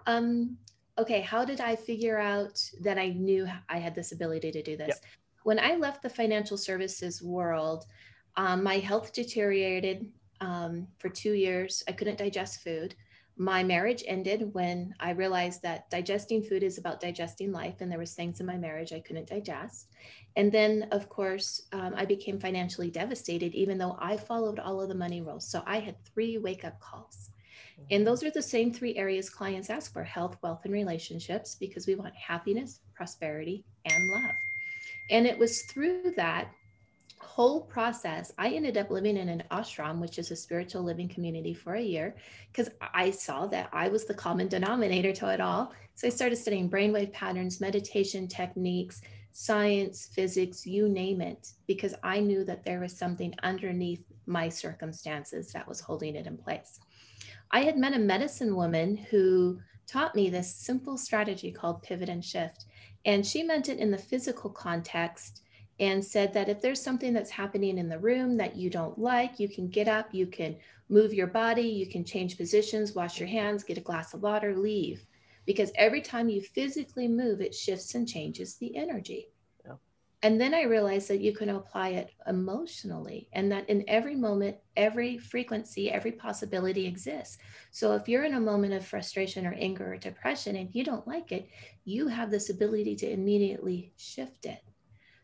Um 0.07 0.57
okay, 0.99 1.21
how 1.21 1.45
did 1.45 1.61
I 1.61 1.77
figure 1.77 2.19
out 2.19 2.63
that 2.81 2.99
I 2.99 3.09
knew 3.09 3.49
I 3.69 3.79
had 3.79 3.95
this 3.95 4.13
ability 4.13 4.53
to 4.53 4.63
do 4.63 4.77
this? 4.77 4.89
Yep. 4.89 5.05
When 5.45 5.59
I 5.59 5.77
left 5.77 6.03
the 6.03 6.11
financial 6.11 6.57
services 6.57 7.23
world, 7.23 7.87
um, 8.37 8.63
my 8.63 8.79
health 8.79 9.13
deteriorated 9.13 10.11
um, 10.41 10.87
for 10.99 11.09
two 11.09 11.33
years. 11.33 11.83
I 11.89 11.93
couldn't 11.93 12.19
digest 12.19 12.63
food 12.63 12.95
my 13.39 13.63
marriage 13.63 14.03
ended 14.09 14.53
when 14.53 14.93
I 14.99 15.11
realized 15.11 15.63
that 15.63 15.89
digesting 15.91 16.43
food 16.43 16.65
is 16.65 16.77
about 16.77 17.01
digesting 17.01 17.53
life, 17.53 17.77
and 17.81 17.91
there 17.91 17.99
was 17.99 18.15
things 18.15 18.41
in 18.41 18.47
my 18.47 18.57
marriage 18.57 18.93
I 18.93 18.99
couldn't 18.99 19.29
digest. 19.29 19.93
And 20.35 20.51
then, 20.51 20.89
of 20.91 21.09
course, 21.09 21.63
um, 21.73 21.95
I 21.97 22.05
became 22.05 22.41
financially 22.41 22.91
devastated, 22.91 23.55
even 23.55 23.79
though 23.79 23.97
I 24.01 24.17
followed 24.17 24.59
all 24.59 24.81
of 24.81 24.89
the 24.89 24.95
money 24.97 25.21
rules. 25.21 25.49
So 25.49 25.63
I 25.67 25.79
had 25.79 26.05
three 26.05 26.37
wake 26.37 26.65
up 26.65 26.81
calls. 26.81 27.31
And 27.91 28.07
those 28.07 28.23
are 28.23 28.31
the 28.31 28.43
same 28.43 28.73
three 28.73 28.97
areas 28.97 29.31
clients 29.31 29.71
ask 29.71 29.93
for 29.93 30.05
health, 30.05 30.37
wealth, 30.43 30.61
and 30.65 30.73
relationships 30.73 31.55
because 31.55 31.87
we 31.87 31.95
want 31.95 32.15
happiness, 32.15 32.81
prosperity, 32.95 33.65
and 33.85 34.11
love. 34.11 34.35
And 35.11 35.27
it 35.27 35.39
was 35.39 35.63
through 35.63 36.13
that 36.17 36.49
whole 37.21 37.61
process, 37.61 38.33
I 38.39 38.51
ended 38.51 38.77
up 38.77 38.91
living 38.91 39.17
in 39.17 39.29
an 39.29 39.43
ashram, 39.51 40.01
which 40.01 40.19
is 40.19 40.31
a 40.31 40.37
spiritual 40.37 40.83
living 40.83 41.09
community, 41.09 41.55
for 41.55 41.75
a 41.75 41.81
year 41.81 42.15
because 42.53 42.69
I 42.95 43.11
saw 43.11 43.47
that 43.47 43.69
I 43.73 43.89
was 43.89 44.05
the 44.05 44.15
common 44.15 44.49
denominator 44.49 45.13
to 45.13 45.29
it 45.33 45.41
all. 45.41 45.73
So 45.95 46.07
I 46.07 46.11
started 46.11 46.37
studying 46.37 46.71
brainwave 46.71 47.13
patterns, 47.13 47.61
meditation 47.61 48.29
techniques, 48.29 49.03
science, 49.33 50.09
physics, 50.13 50.67
you 50.67 50.89
name 50.89 51.21
it, 51.21 51.53
because 51.67 51.95
I 52.03 52.21
knew 52.21 52.45
that 52.45 52.65
there 52.65 52.81
was 52.81 52.97
something 52.97 53.35
underneath 53.43 54.03
my 54.27 54.49
circumstances 54.49 55.53
that 55.53 55.67
was 55.67 55.81
holding 55.81 56.17
it 56.17 56.27
in 56.27 56.37
place. 56.37 56.81
I 57.51 57.61
had 57.61 57.79
met 57.79 57.95
a 57.95 57.99
medicine 57.99 58.55
woman 58.55 58.97
who 58.97 59.61
taught 59.87 60.15
me 60.15 60.29
this 60.29 60.55
simple 60.55 60.99
strategy 60.99 61.51
called 61.51 61.83
pivot 61.83 62.09
and 62.09 62.25
shift. 62.25 62.67
And 63.05 63.27
she 63.27 63.43
meant 63.43 63.69
it 63.69 63.79
in 63.79 63.91
the 63.91 63.99
physical 63.99 64.51
context 64.51 65.43
and 65.81 66.05
said 66.05 66.33
that 66.35 66.49
if 66.49 66.61
there's 66.61 66.83
something 66.83 67.13
that's 67.13 67.31
happening 67.31 67.79
in 67.79 67.89
the 67.89 67.99
room 67.99 68.37
that 68.37 68.57
you 68.57 68.69
don't 68.69 68.99
like, 68.99 69.39
you 69.39 69.49
can 69.49 69.69
get 69.69 69.89
up, 69.89 70.13
you 70.13 70.27
can 70.27 70.57
move 70.89 71.15
your 71.15 71.27
body, 71.27 71.63
you 71.63 71.87
can 71.87 72.05
change 72.05 72.37
positions, 72.37 72.95
wash 72.95 73.19
your 73.19 73.29
hands, 73.29 73.65
get 73.65 73.79
a 73.79 73.83
glass 73.83 74.13
of 74.13 74.23
water, 74.23 74.57
leave. 74.57 75.07
Because 75.47 75.73
every 75.77 76.03
time 76.03 76.29
you 76.29 76.43
physically 76.43 77.09
move, 77.09 77.41
it 77.41 77.55
shifts 77.55 77.95
and 77.95 78.07
changes 78.07 78.57
the 78.57 78.77
energy. 78.77 79.29
And 80.23 80.41
then 80.41 80.53
I 80.55 80.63
realized 80.63 81.09
that 81.09 81.21
you 81.21 81.33
can 81.33 81.49
apply 81.51 81.91
it 81.91 82.11
emotionally, 82.27 83.29
and 83.33 83.53
that 83.53 83.69
in 83.71 83.85
every 83.89 84.17
moment, 84.17 84.57
every 84.77 85.17
frequency, 85.19 85.91
every 85.91 86.13
possibility 86.13 86.87
exists. 86.87 87.39
So 87.71 87.95
if 87.95 88.09
you're 88.09 88.25
in 88.25 88.35
a 88.35 88.41
moment 88.41 88.75
of 88.75 88.85
frustration 88.85 89.47
or 89.47 89.55
anger 89.55 89.93
or 89.93 89.97
depression 89.97 90.57
and 90.57 90.75
you 90.75 90.83
don't 90.85 91.07
like 91.07 91.31
it, 91.31 91.49
you 91.85 92.09
have 92.09 92.31
this 92.33 92.51
ability 92.51 92.97
to 92.97 93.11
immediately 93.11 93.93
shift 93.97 94.47
it 94.47 94.61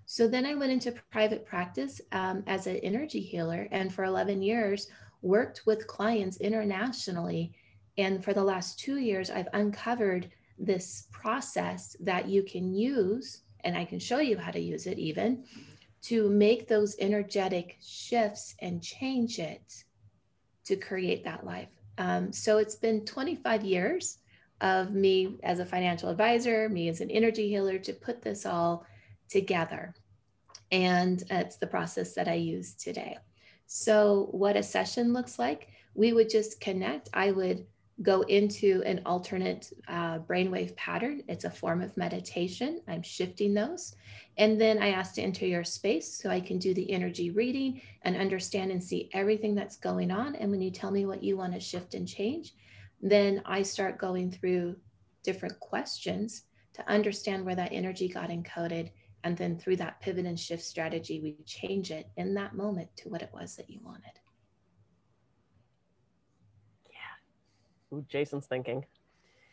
So 0.06 0.28
then 0.28 0.46
I 0.46 0.54
went 0.54 0.72
into 0.72 0.92
private 1.10 1.46
practice 1.46 2.00
um, 2.12 2.44
as 2.46 2.66
an 2.66 2.76
energy 2.78 3.20
healer, 3.20 3.68
and 3.72 3.92
for 3.92 4.04
11 4.04 4.42
years, 4.42 4.88
worked 5.22 5.62
with 5.66 5.86
clients 5.86 6.38
internationally. 6.38 7.54
And 7.98 8.22
for 8.24 8.34
the 8.34 8.44
last 8.44 8.78
two 8.78 8.98
years, 8.98 9.30
I've 9.30 9.48
uncovered 9.54 10.30
this 10.58 11.08
process 11.12 11.96
that 12.00 12.28
you 12.28 12.42
can 12.42 12.74
use, 12.74 13.42
and 13.64 13.76
I 13.76 13.84
can 13.84 13.98
show 13.98 14.18
you 14.18 14.36
how 14.36 14.50
to 14.50 14.60
use 14.60 14.86
it 14.86 14.98
even 14.98 15.44
to 16.02 16.28
make 16.28 16.68
those 16.68 16.96
energetic 16.98 17.78
shifts 17.80 18.54
and 18.60 18.82
change 18.82 19.38
it 19.38 19.84
to 20.66 20.76
create 20.76 21.24
that 21.24 21.44
life. 21.44 21.70
Um, 21.98 22.32
so 22.32 22.58
it's 22.58 22.74
been 22.74 23.04
25 23.04 23.64
years 23.64 24.18
of 24.60 24.92
me 24.92 25.36
as 25.42 25.60
a 25.60 25.66
financial 25.66 26.08
advisor, 26.08 26.68
me 26.68 26.88
as 26.88 27.00
an 27.00 27.10
energy 27.10 27.48
healer 27.48 27.78
to 27.78 27.92
put 27.92 28.22
this 28.22 28.46
all 28.46 28.86
together. 29.28 29.94
And 30.70 31.22
it's 31.30 31.56
the 31.56 31.66
process 31.66 32.14
that 32.14 32.28
I 32.28 32.34
use 32.34 32.74
today. 32.74 33.18
So, 33.66 34.28
what 34.32 34.56
a 34.56 34.62
session 34.62 35.12
looks 35.12 35.38
like, 35.38 35.68
we 35.94 36.12
would 36.12 36.28
just 36.28 36.60
connect. 36.60 37.08
I 37.14 37.30
would 37.30 37.66
go 38.02 38.22
into 38.22 38.82
an 38.84 39.00
alternate 39.06 39.72
uh, 39.86 40.18
brainwave 40.18 40.74
pattern. 40.76 41.22
It's 41.28 41.44
a 41.44 41.50
form 41.50 41.80
of 41.80 41.96
meditation. 41.96 42.80
I'm 42.88 43.02
shifting 43.02 43.54
those. 43.54 43.94
And 44.36 44.60
then 44.60 44.82
I 44.82 44.88
ask 44.88 45.14
to 45.14 45.22
enter 45.22 45.46
your 45.46 45.62
space 45.62 46.20
so 46.20 46.28
I 46.28 46.40
can 46.40 46.58
do 46.58 46.74
the 46.74 46.90
energy 46.90 47.30
reading 47.30 47.80
and 48.02 48.16
understand 48.16 48.72
and 48.72 48.82
see 48.82 49.10
everything 49.12 49.54
that's 49.54 49.76
going 49.76 50.10
on. 50.10 50.34
And 50.34 50.50
when 50.50 50.60
you 50.60 50.72
tell 50.72 50.90
me 50.90 51.06
what 51.06 51.22
you 51.22 51.36
want 51.36 51.52
to 51.54 51.60
shift 51.60 51.94
and 51.94 52.08
change, 52.08 52.54
then 53.00 53.42
I 53.44 53.62
start 53.62 53.98
going 53.98 54.30
through 54.32 54.76
different 55.22 55.58
questions 55.60 56.42
to 56.74 56.88
understand 56.90 57.44
where 57.44 57.54
that 57.54 57.72
energy 57.72 58.08
got 58.08 58.30
encoded. 58.30 58.90
And 59.22 59.36
then 59.36 59.56
through 59.56 59.76
that 59.76 60.00
pivot 60.00 60.26
and 60.26 60.38
shift 60.38 60.64
strategy, 60.64 61.20
we 61.20 61.36
change 61.46 61.92
it 61.92 62.08
in 62.16 62.34
that 62.34 62.56
moment 62.56 62.88
to 62.96 63.08
what 63.08 63.22
it 63.22 63.30
was 63.32 63.54
that 63.56 63.70
you 63.70 63.78
wanted. 63.84 64.18
Ooh, 67.94 68.04
Jason's 68.08 68.46
thinking. 68.46 68.84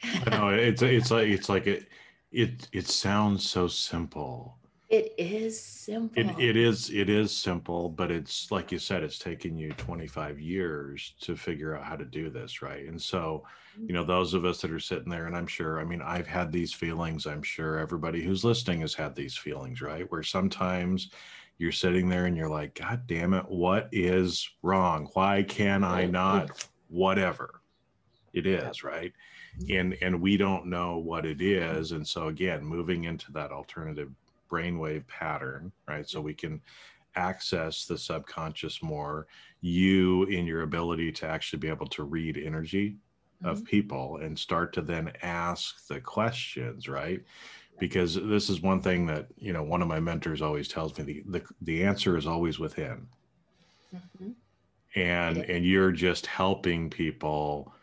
I 0.03 0.29
know 0.31 0.49
it's 0.49 0.81
it's 0.81 1.11
like 1.11 1.27
it's 1.27 1.49
like 1.49 1.67
it 1.67 1.87
it 2.31 2.67
it 2.71 2.87
sounds 2.87 3.47
so 3.47 3.67
simple 3.67 4.57
it 4.91 5.15
is 5.17 5.57
simple. 5.57 6.21
It, 6.21 6.37
it 6.37 6.57
is 6.57 6.89
it 6.89 7.09
is 7.09 7.31
simple, 7.35 7.87
but 7.87 8.11
it's 8.11 8.51
like 8.51 8.73
you 8.73 8.77
said, 8.77 9.03
it's 9.03 9.17
taken 9.17 9.57
you 9.57 9.71
25 9.71 10.37
years 10.37 11.13
to 11.21 11.37
figure 11.37 11.77
out 11.77 11.85
how 11.85 11.95
to 11.95 12.03
do 12.03 12.29
this, 12.29 12.61
right? 12.61 12.85
And 12.85 13.01
so, 13.01 13.45
mm-hmm. 13.73 13.87
you 13.87 13.93
know, 13.93 14.03
those 14.03 14.33
of 14.33 14.43
us 14.43 14.59
that 14.59 14.69
are 14.69 14.81
sitting 14.81 15.09
there, 15.09 15.27
and 15.27 15.35
I'm 15.35 15.47
sure, 15.47 15.79
I 15.79 15.85
mean, 15.85 16.01
I've 16.01 16.27
had 16.27 16.51
these 16.51 16.73
feelings. 16.73 17.25
I'm 17.25 17.41
sure 17.41 17.79
everybody 17.79 18.21
who's 18.21 18.43
listening 18.43 18.81
has 18.81 18.93
had 18.93 19.15
these 19.15 19.37
feelings, 19.37 19.81
right? 19.81 20.11
Where 20.11 20.23
sometimes 20.23 21.09
you're 21.57 21.71
sitting 21.71 22.09
there 22.09 22.25
and 22.25 22.35
you're 22.35 22.49
like, 22.49 22.75
God 22.75 23.07
damn 23.07 23.33
it, 23.33 23.45
what 23.47 23.87
is 23.93 24.49
wrong? 24.61 25.09
Why 25.13 25.43
can 25.43 25.85
I 25.85 26.05
not? 26.05 26.67
Whatever 26.89 27.60
it 28.33 28.45
is, 28.45 28.83
right? 28.83 29.13
And 29.69 29.97
and 30.01 30.21
we 30.21 30.37
don't 30.37 30.67
know 30.67 30.97
what 30.97 31.25
it 31.25 31.41
is. 31.41 31.91
And 31.91 32.07
so 32.07 32.27
again, 32.27 32.63
moving 32.63 33.03
into 33.03 33.31
that 33.33 33.51
alternative 33.51 34.09
brainwave 34.49 35.07
pattern, 35.07 35.71
right? 35.87 36.07
So 36.07 36.21
we 36.21 36.33
can 36.33 36.61
access 37.15 37.85
the 37.85 37.97
subconscious 37.97 38.81
more. 38.81 39.27
You, 39.63 40.23
in 40.23 40.45
your 40.45 40.63
ability 40.63 41.11
to 41.13 41.27
actually 41.27 41.59
be 41.59 41.67
able 41.67 41.87
to 41.87 42.03
read 42.03 42.37
energy 42.37 42.95
mm-hmm. 43.43 43.47
of 43.47 43.63
people 43.65 44.17
and 44.17 44.37
start 44.37 44.73
to 44.73 44.81
then 44.81 45.11
ask 45.21 45.87
the 45.87 45.99
questions, 45.99 46.87
right? 46.87 47.21
Because 47.79 48.15
this 48.15 48.49
is 48.49 48.61
one 48.61 48.81
thing 48.81 49.05
that 49.07 49.27
you 49.37 49.53
know 49.53 49.63
one 49.63 49.81
of 49.81 49.87
my 49.87 49.99
mentors 49.99 50.41
always 50.41 50.67
tells 50.67 50.97
me 50.97 51.03
the 51.03 51.23
the, 51.27 51.45
the 51.61 51.83
answer 51.83 52.17
is 52.17 52.27
always 52.27 52.59
within. 52.59 53.07
Mm-hmm. 53.95 54.31
And 54.95 55.37
and 55.37 55.65
you're 55.65 55.91
just 55.91 56.25
helping 56.25 56.89
people 56.89 57.73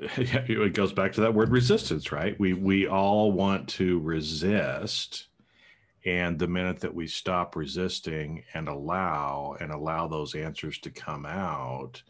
it 0.16 0.72
goes 0.72 0.92
back 0.92 1.12
to 1.12 1.20
that 1.20 1.34
word 1.34 1.50
resistance 1.50 2.10
right? 2.10 2.38
We 2.40 2.54
we 2.54 2.86
all 2.86 3.32
want 3.32 3.68
to 3.70 3.98
resist 4.00 5.28
and 6.06 6.38
the 6.38 6.48
minute 6.48 6.80
that 6.80 6.94
we 6.94 7.06
stop 7.06 7.54
resisting 7.54 8.42
and 8.54 8.68
allow 8.68 9.56
and 9.60 9.70
allow 9.70 10.08
those 10.08 10.34
answers 10.34 10.78
to 10.78 10.90
come 10.90 11.26
out 11.26 12.02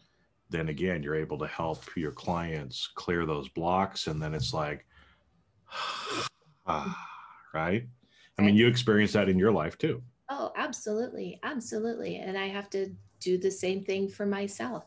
then 0.49 0.69
again 0.69 1.03
you're 1.03 1.15
able 1.15 1.37
to 1.39 1.47
help 1.47 1.83
your 1.97 2.11
clients 2.11 2.87
clear 2.95 3.25
those 3.25 3.49
blocks 3.49 4.07
and 4.07 4.21
then 4.21 4.33
it's 4.33 4.53
like 4.53 4.85
ah, 6.67 7.07
right? 7.53 7.87
I 8.37 8.41
mean 8.41 8.55
you 8.55 8.67
experience 8.67 9.13
that 9.13 9.29
in 9.29 9.37
your 9.37 9.51
life 9.51 9.77
too. 9.77 10.01
Oh 10.29 10.51
absolutely. 10.55 11.39
Absolutely. 11.43 12.17
And 12.17 12.37
i 12.37 12.47
have 12.47 12.69
to 12.71 12.89
do 13.19 13.37
the 13.37 13.51
same 13.51 13.83
thing 13.83 14.07
for 14.07 14.25
myself 14.25 14.85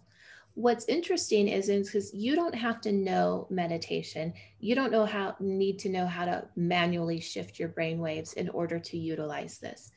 what's 0.55 0.89
interesting 0.89 1.49
is 1.49 1.67
because 1.67 2.15
you 2.15 2.37
don't 2.37 2.55
have 2.55 2.81
to 2.83 2.93
know 2.93 3.47
meditation. 3.51 4.33
You 4.61 4.75
don't 4.75 4.93
know 4.93 5.05
how 5.05 5.35
need 5.41 5.79
to 5.81 5.89
know 5.89 6.07
how 6.07 6.25
to 6.25 6.47
manually 6.57 7.21
shift 7.21 7.59
your 7.59 7.69
brain 7.69 7.99
waves 7.99 8.35
in 8.35 8.49
order 8.51 8.79
to 8.79 8.99
utilize 8.99 9.59
this. 9.59 9.91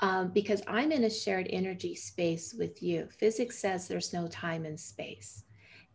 Um, 0.00 0.28
because 0.28 0.62
i'm 0.68 0.92
in 0.92 1.02
a 1.02 1.10
shared 1.10 1.48
energy 1.50 1.96
space 1.96 2.54
with 2.56 2.80
you. 2.82 3.08
Physics 3.18 3.58
says 3.58 3.88
there's 3.88 4.12
no 4.12 4.28
time 4.28 4.64
and 4.64 4.78
space 4.78 5.42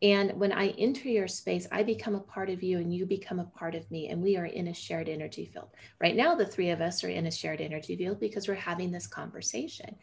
and 0.04 0.34
when 0.38 0.52
I 0.52 0.68
enter 0.72 1.08
your 1.08 1.30
space, 1.30 1.66
I 1.72 1.82
become 1.82 2.14
a 2.14 2.20
part 2.20 2.50
of 2.50 2.62
you 2.62 2.80
and 2.80 2.94
you 2.94 3.06
become 3.06 3.40
a 3.40 3.46
part 3.46 3.74
of 3.74 3.90
me. 3.90 4.10
And 4.10 4.22
we 4.22 4.36
are 4.36 4.46
in 4.46 4.68
a 4.68 4.74
shared 4.74 5.08
energy 5.08 5.46
field. 5.46 5.70
Right 6.02 6.18
now, 6.18 6.36
the 6.36 6.46
three 6.46 6.72
of 6.72 6.82
us 6.82 7.06
are 7.06 7.10
in 7.10 7.26
a 7.26 7.32
shared 7.32 7.62
energy 7.62 7.96
field 7.96 8.20
because 8.20 8.50
we're 8.50 8.56
having 8.56 8.92
this 8.92 9.08
conversation. 9.08 9.96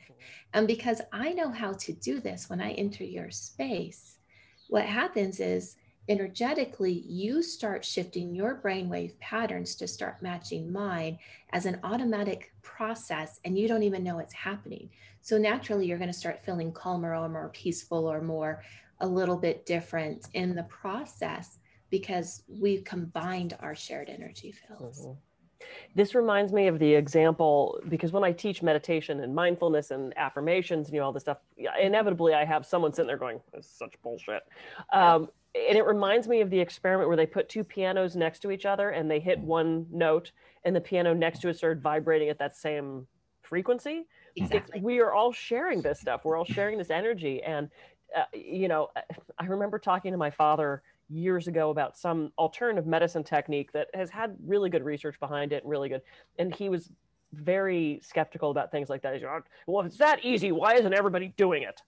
And 0.54 0.66
because 0.66 1.02
I 1.12 1.34
know 1.34 1.50
how 1.50 1.74
to 1.74 1.92
do 1.92 2.18
this 2.18 2.48
when 2.48 2.62
I 2.62 2.72
enter 2.72 3.04
your 3.04 3.30
space, 3.30 4.16
what 4.68 4.86
happens 4.86 5.38
is 5.38 5.76
energetically, 6.08 7.04
you 7.06 7.42
start 7.42 7.84
shifting 7.84 8.34
your 8.34 8.58
brainwave 8.64 9.18
patterns 9.20 9.74
to 9.74 9.86
start 9.86 10.22
matching 10.22 10.72
mine 10.72 11.18
as 11.52 11.66
an 11.66 11.78
automatic 11.84 12.54
process, 12.62 13.38
and 13.44 13.58
you 13.58 13.68
don't 13.68 13.82
even 13.82 14.02
know 14.02 14.18
it's 14.18 14.32
happening. 14.32 14.88
So 15.20 15.36
naturally, 15.36 15.86
you're 15.86 15.98
going 15.98 16.10
to 16.10 16.18
start 16.18 16.42
feeling 16.42 16.72
calmer 16.72 17.14
or 17.14 17.28
more 17.28 17.50
peaceful 17.50 18.10
or 18.10 18.22
more 18.22 18.62
a 19.00 19.06
little 19.06 19.36
bit 19.36 19.66
different 19.66 20.28
in 20.34 20.54
the 20.54 20.62
process 20.64 21.58
because 21.90 22.42
we've 22.48 22.84
combined 22.84 23.56
our 23.60 23.74
shared 23.74 24.08
energy 24.08 24.52
fields. 24.52 25.00
Mm-hmm. 25.00 25.12
This 25.94 26.14
reminds 26.14 26.52
me 26.52 26.68
of 26.68 26.78
the 26.78 26.94
example 26.94 27.80
because 27.88 28.12
when 28.12 28.24
I 28.24 28.32
teach 28.32 28.62
meditation 28.62 29.20
and 29.20 29.34
mindfulness 29.34 29.90
and 29.90 30.16
affirmations 30.16 30.86
and 30.86 30.94
you 30.94 31.00
know 31.00 31.06
all 31.06 31.12
this 31.12 31.24
stuff, 31.24 31.38
inevitably 31.80 32.34
I 32.34 32.44
have 32.44 32.64
someone 32.64 32.92
sitting 32.92 33.08
there 33.08 33.18
going, 33.18 33.40
"This 33.52 33.66
is 33.66 33.70
such 33.72 33.94
bullshit." 34.02 34.42
Um, 34.92 35.28
and 35.54 35.76
it 35.76 35.84
reminds 35.84 36.28
me 36.28 36.40
of 36.40 36.48
the 36.48 36.58
experiment 36.58 37.08
where 37.08 37.16
they 37.16 37.26
put 37.26 37.48
two 37.48 37.64
pianos 37.64 38.16
next 38.16 38.38
to 38.40 38.50
each 38.50 38.64
other 38.64 38.90
and 38.90 39.10
they 39.10 39.20
hit 39.20 39.38
one 39.38 39.86
note, 39.90 40.32
and 40.64 40.74
the 40.74 40.80
piano 40.80 41.12
next 41.12 41.40
to 41.40 41.48
it 41.48 41.56
started 41.56 41.82
vibrating 41.82 42.28
at 42.28 42.38
that 42.38 42.56
same 42.56 43.06
frequency. 43.42 44.06
Exactly. 44.36 44.80
we 44.80 45.00
are 45.00 45.12
all 45.12 45.32
sharing 45.32 45.82
this 45.82 46.00
stuff. 46.00 46.24
We're 46.24 46.36
all 46.36 46.44
sharing 46.44 46.78
this 46.78 46.90
energy, 46.90 47.42
and 47.42 47.68
uh, 48.16 48.24
you 48.32 48.68
know, 48.68 48.90
I 49.38 49.46
remember 49.46 49.78
talking 49.78 50.12
to 50.12 50.18
my 50.18 50.30
father 50.30 50.82
years 51.08 51.48
ago 51.48 51.70
about 51.70 51.96
some 51.96 52.32
alternative 52.38 52.86
medicine 52.86 53.24
technique 53.24 53.72
that 53.72 53.88
has 53.94 54.10
had 54.10 54.36
really 54.46 54.70
good 54.70 54.84
research 54.84 55.18
behind 55.18 55.52
it 55.52 55.62
and 55.62 55.70
really 55.70 55.88
good. 55.88 56.02
And 56.38 56.54
he 56.54 56.68
was 56.68 56.90
very 57.32 58.00
skeptical 58.02 58.50
about 58.50 58.70
things 58.70 58.88
like 58.88 59.02
that. 59.02 59.14
He's 59.14 59.22
like, 59.22 59.42
well, 59.66 59.80
if 59.80 59.86
it's 59.86 59.98
that 59.98 60.24
easy, 60.24 60.52
why 60.52 60.74
isn't 60.74 60.94
everybody 60.94 61.32
doing 61.36 61.62
it? 61.62 61.80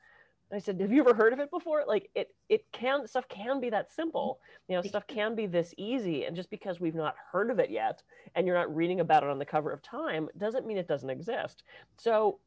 I 0.53 0.59
said, 0.59 0.79
have 0.81 0.93
you 0.93 1.01
ever 1.01 1.15
heard 1.15 1.33
of 1.33 1.39
it 1.39 1.51
before? 1.51 1.85
Like 1.87 2.11
it, 2.15 2.35
it 2.51 2.67
can, 2.73 3.07
stuff 3.07 3.27
can 3.29 3.59
be 3.59 3.71
that 3.71 3.91
simple. 3.91 4.39
You 4.69 4.77
know, 4.77 4.83
stuff 4.83 5.07
can 5.07 5.35
be 5.35 5.47
this 5.47 5.73
easy. 5.79 6.25
And 6.25 6.37
just 6.37 6.51
because 6.51 6.79
we've 6.79 6.95
not 6.95 7.15
heard 7.33 7.51
of 7.51 7.59
it 7.59 7.71
yet 7.71 8.03
and 8.35 8.47
you're 8.47 8.57
not 8.57 8.75
reading 8.75 9.01
about 9.01 9.23
it 9.23 9.31
on 9.31 9.39
the 9.39 9.47
cover 9.47 9.73
of 9.73 9.81
Time 9.81 10.29
doesn't 10.37 10.67
mean 10.67 10.77
it 10.77 10.87
doesn't 10.87 11.09
exist. 11.09 11.63
So 11.97 12.39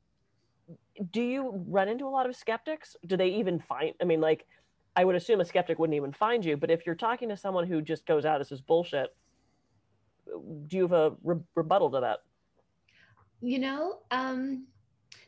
do 1.12 1.22
you 1.22 1.64
run 1.68 1.88
into 1.88 2.06
a 2.06 2.10
lot 2.10 2.28
of 2.28 2.36
skeptics? 2.36 2.96
Do 3.06 3.18
they 3.18 3.30
even 3.30 3.60
find? 3.60 3.94
I 4.02 4.06
mean, 4.06 4.22
like, 4.22 4.46
I 4.96 5.04
would 5.04 5.16
assume 5.16 5.42
a 5.42 5.46
skeptic 5.46 5.78
wouldn't 5.78 5.96
even 5.96 6.14
find 6.14 6.44
you, 6.44 6.58
but 6.58 6.72
if 6.72 6.86
you're 6.86 6.96
talking 6.96 7.30
to 7.30 7.38
someone 7.38 7.68
who 7.68 7.82
just 7.82 8.06
goes, 8.06 8.26
"Ah, 8.26 8.38
this 8.38 8.52
is 8.52 8.62
bullshit," 8.62 9.10
do 10.26 10.78
you 10.78 10.84
have 10.84 10.94
a 10.94 11.16
re- 11.24 11.44
rebuttal 11.56 11.92
to 11.92 12.00
that? 12.02 12.20
You 13.42 13.60
know, 13.60 14.00
um, 14.12 14.68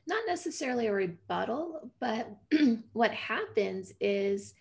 not 0.07 0.23
necessarily 0.25 0.87
a 0.87 0.93
rebuttal, 0.93 1.91
but 1.99 2.29
what 2.93 3.11
happens 3.11 3.93
is, 3.99 4.53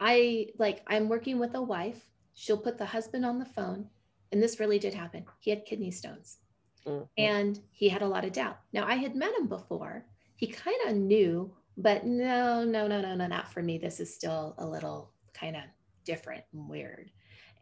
I 0.00 0.48
like 0.58 0.82
I'm 0.86 1.08
working 1.08 1.38
with 1.38 1.54
a 1.54 1.62
wife. 1.62 2.08
She'll 2.34 2.58
put 2.58 2.78
the 2.78 2.86
husband 2.86 3.26
on 3.26 3.38
the 3.38 3.44
phone, 3.44 3.90
and 4.32 4.42
this 4.42 4.58
really 4.58 4.78
did 4.78 4.94
happen. 4.94 5.26
He 5.40 5.50
had 5.50 5.66
kidney 5.66 5.90
stones. 5.90 6.38
Mm-hmm. 6.86 7.04
And 7.18 7.60
he 7.70 7.88
had 7.88 8.02
a 8.02 8.08
lot 8.08 8.24
of 8.24 8.32
doubt. 8.32 8.58
Now, 8.72 8.86
I 8.86 8.94
had 8.94 9.14
met 9.14 9.34
him 9.34 9.46
before. 9.46 10.04
He 10.36 10.46
kind 10.46 10.76
of 10.86 10.96
knew, 10.96 11.52
but 11.76 12.04
no, 12.04 12.64
no, 12.64 12.86
no, 12.86 13.00
no, 13.00 13.14
no, 13.14 13.26
not 13.26 13.52
for 13.52 13.62
me. 13.62 13.78
This 13.78 14.00
is 14.00 14.14
still 14.14 14.54
a 14.58 14.66
little 14.66 15.10
kind 15.32 15.56
of 15.56 15.62
different 16.04 16.44
and 16.52 16.68
weird. 16.68 17.10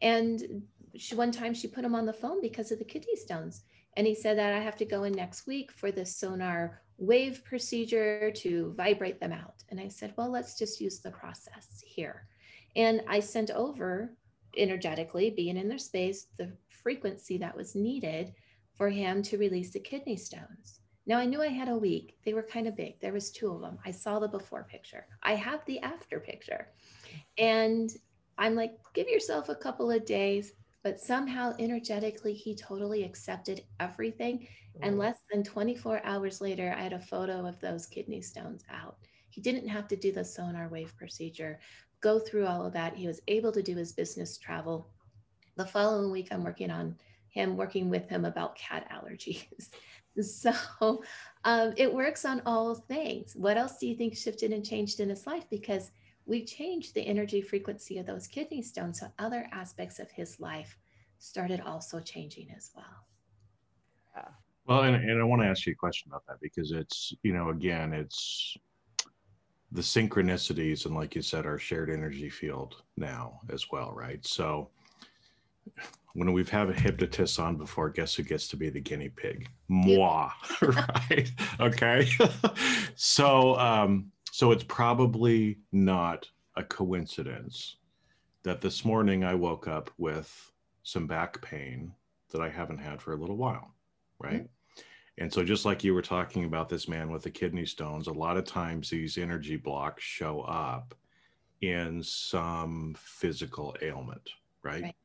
And 0.02 0.62
she, 0.96 1.14
one 1.14 1.30
time 1.30 1.54
she 1.54 1.68
put 1.68 1.84
him 1.84 1.94
on 1.94 2.06
the 2.06 2.12
phone 2.12 2.40
because 2.40 2.72
of 2.72 2.78
the 2.78 2.84
kidney 2.84 3.16
stones. 3.16 3.62
And 3.96 4.06
he 4.06 4.14
said 4.14 4.38
that 4.38 4.54
I 4.54 4.60
have 4.60 4.76
to 4.76 4.84
go 4.84 5.04
in 5.04 5.12
next 5.12 5.46
week 5.46 5.70
for 5.72 5.90
the 5.90 6.06
sonar 6.06 6.80
wave 6.96 7.42
procedure 7.44 8.30
to 8.30 8.74
vibrate 8.76 9.20
them 9.20 9.32
out. 9.32 9.64
And 9.68 9.80
I 9.80 9.88
said, 9.88 10.14
well, 10.16 10.30
let's 10.30 10.58
just 10.58 10.80
use 10.80 11.00
the 11.00 11.10
process 11.10 11.82
here. 11.84 12.26
And 12.76 13.02
I 13.08 13.20
sent 13.20 13.50
over 13.50 14.14
energetically, 14.56 15.30
being 15.30 15.56
in 15.56 15.68
their 15.68 15.78
space, 15.78 16.26
the 16.36 16.52
frequency 16.68 17.38
that 17.38 17.56
was 17.56 17.74
needed 17.74 18.32
for 18.80 18.88
him 18.88 19.22
to 19.22 19.36
release 19.36 19.72
the 19.72 19.78
kidney 19.78 20.16
stones. 20.16 20.80
Now 21.04 21.18
I 21.18 21.26
knew 21.26 21.42
I 21.42 21.48
had 21.48 21.68
a 21.68 21.76
week. 21.76 22.16
They 22.24 22.32
were 22.32 22.42
kind 22.42 22.66
of 22.66 22.78
big. 22.78 22.98
There 22.98 23.12
was 23.12 23.30
two 23.30 23.52
of 23.52 23.60
them. 23.60 23.76
I 23.84 23.90
saw 23.90 24.18
the 24.18 24.26
before 24.26 24.66
picture. 24.70 25.06
I 25.22 25.34
have 25.34 25.62
the 25.66 25.80
after 25.80 26.18
picture. 26.18 26.68
And 27.36 27.90
I'm 28.38 28.54
like, 28.54 28.78
give 28.94 29.06
yourself 29.06 29.50
a 29.50 29.54
couple 29.54 29.90
of 29.90 30.06
days. 30.06 30.54
But 30.82 30.98
somehow 30.98 31.54
energetically, 31.58 32.32
he 32.32 32.54
totally 32.54 33.04
accepted 33.04 33.64
everything. 33.80 34.48
And 34.80 34.96
less 34.96 35.18
than 35.30 35.44
24 35.44 36.00
hours 36.02 36.40
later, 36.40 36.74
I 36.74 36.82
had 36.82 36.94
a 36.94 37.00
photo 37.00 37.46
of 37.46 37.60
those 37.60 37.86
kidney 37.86 38.22
stones 38.22 38.64
out. 38.70 38.96
He 39.28 39.42
didn't 39.42 39.68
have 39.68 39.88
to 39.88 39.96
do 39.96 40.10
the 40.10 40.24
sonar 40.24 40.68
wave 40.68 40.96
procedure, 40.96 41.60
go 42.00 42.18
through 42.18 42.46
all 42.46 42.64
of 42.64 42.72
that. 42.72 42.96
He 42.96 43.06
was 43.06 43.20
able 43.28 43.52
to 43.52 43.62
do 43.62 43.76
his 43.76 43.92
business 43.92 44.38
travel. 44.38 44.88
The 45.56 45.66
following 45.66 46.10
week, 46.10 46.28
I'm 46.30 46.44
working 46.44 46.70
on 46.70 46.96
him, 47.30 47.56
working 47.56 47.88
with 47.88 48.08
him 48.08 48.24
about 48.24 48.56
cat 48.56 48.88
allergies. 48.92 49.70
so 50.22 51.02
um, 51.44 51.72
it 51.76 51.92
works 51.92 52.24
on 52.24 52.42
all 52.46 52.74
things. 52.74 53.34
What 53.34 53.56
else 53.56 53.78
do 53.78 53.86
you 53.86 53.94
think 53.94 54.16
shifted 54.16 54.52
and 54.52 54.64
changed 54.64 55.00
in 55.00 55.08
his 55.08 55.26
life? 55.26 55.44
Because 55.50 55.90
we 56.26 56.44
changed 56.44 56.94
the 56.94 57.02
energy 57.02 57.40
frequency 57.40 57.98
of 57.98 58.06
those 58.06 58.26
kidney 58.26 58.62
stones. 58.62 59.00
So 59.00 59.06
other 59.18 59.46
aspects 59.52 59.98
of 59.98 60.10
his 60.10 60.38
life 60.38 60.76
started 61.18 61.60
also 61.60 62.00
changing 62.00 62.48
as 62.56 62.70
well. 62.74 63.06
Yeah. 64.16 64.28
Well, 64.66 64.82
and, 64.82 64.96
and 64.96 65.20
I 65.20 65.24
want 65.24 65.42
to 65.42 65.48
ask 65.48 65.66
you 65.66 65.72
a 65.72 65.76
question 65.76 66.10
about 66.10 66.26
that 66.28 66.40
because 66.40 66.72
it's, 66.72 67.12
you 67.22 67.32
know, 67.32 67.50
again, 67.50 67.92
it's 67.92 68.56
the 69.72 69.80
synchronicities 69.80 70.86
and 70.86 70.94
like 70.94 71.14
you 71.14 71.22
said, 71.22 71.46
our 71.46 71.58
shared 71.58 71.90
energy 71.90 72.28
field 72.28 72.82
now 72.96 73.40
as 73.50 73.70
well, 73.70 73.92
right? 73.94 74.24
So 74.26 74.70
when 76.14 76.32
we've 76.32 76.48
had 76.48 76.68
a 76.68 76.72
hypnotist 76.72 77.38
on 77.38 77.56
before, 77.56 77.90
guess 77.90 78.14
who 78.14 78.22
gets 78.22 78.48
to 78.48 78.56
be 78.56 78.70
the 78.70 78.80
guinea 78.80 79.08
pig? 79.08 79.48
Moi, 79.68 80.28
right? 80.62 81.30
okay. 81.60 82.08
so 82.94 83.58
um 83.58 84.10
so 84.32 84.52
it's 84.52 84.64
probably 84.64 85.58
not 85.72 86.28
a 86.56 86.62
coincidence 86.62 87.76
that 88.42 88.60
this 88.60 88.84
morning 88.84 89.24
I 89.24 89.34
woke 89.34 89.68
up 89.68 89.90
with 89.98 90.52
some 90.82 91.06
back 91.06 91.40
pain 91.42 91.92
that 92.30 92.40
I 92.40 92.48
haven't 92.48 92.78
had 92.78 93.02
for 93.02 93.12
a 93.12 93.16
little 93.16 93.36
while, 93.36 93.74
right? 94.18 94.44
Mm-hmm. 94.44 94.44
And 95.18 95.32
so, 95.32 95.44
just 95.44 95.66
like 95.66 95.84
you 95.84 95.92
were 95.92 96.02
talking 96.02 96.44
about 96.44 96.68
this 96.68 96.88
man 96.88 97.10
with 97.10 97.22
the 97.22 97.30
kidney 97.30 97.66
stones, 97.66 98.06
a 98.06 98.12
lot 98.12 98.38
of 98.38 98.46
times 98.46 98.88
these 98.88 99.18
energy 99.18 99.56
blocks 99.56 100.02
show 100.02 100.40
up 100.42 100.94
in 101.60 102.02
some 102.02 102.96
physical 102.98 103.76
ailment, 103.82 104.30
right? 104.62 104.82
right. 104.82 104.96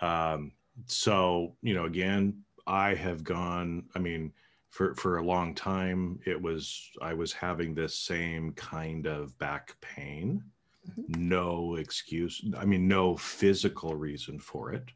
Um, 0.00 0.52
so, 0.86 1.56
you 1.62 1.74
know, 1.74 1.84
again, 1.84 2.42
I 2.66 2.94
have 2.94 3.24
gone, 3.24 3.84
I 3.94 3.98
mean, 3.98 4.32
for 4.70 4.94
for 4.94 5.18
a 5.18 5.24
long 5.24 5.54
time 5.54 6.18
it 6.24 6.40
was 6.40 6.90
i 7.02 7.12
was 7.12 7.32
having 7.32 7.74
this 7.74 7.96
same 7.98 8.52
kind 8.52 9.06
of 9.06 9.36
back 9.38 9.76
pain 9.80 10.42
mm-hmm. 10.88 11.28
no 11.28 11.74
excuse 11.74 12.42
i 12.56 12.64
mean 12.64 12.88
no 12.88 13.16
physical 13.16 13.94
reason 13.94 14.38
for 14.38 14.72
it 14.72 14.90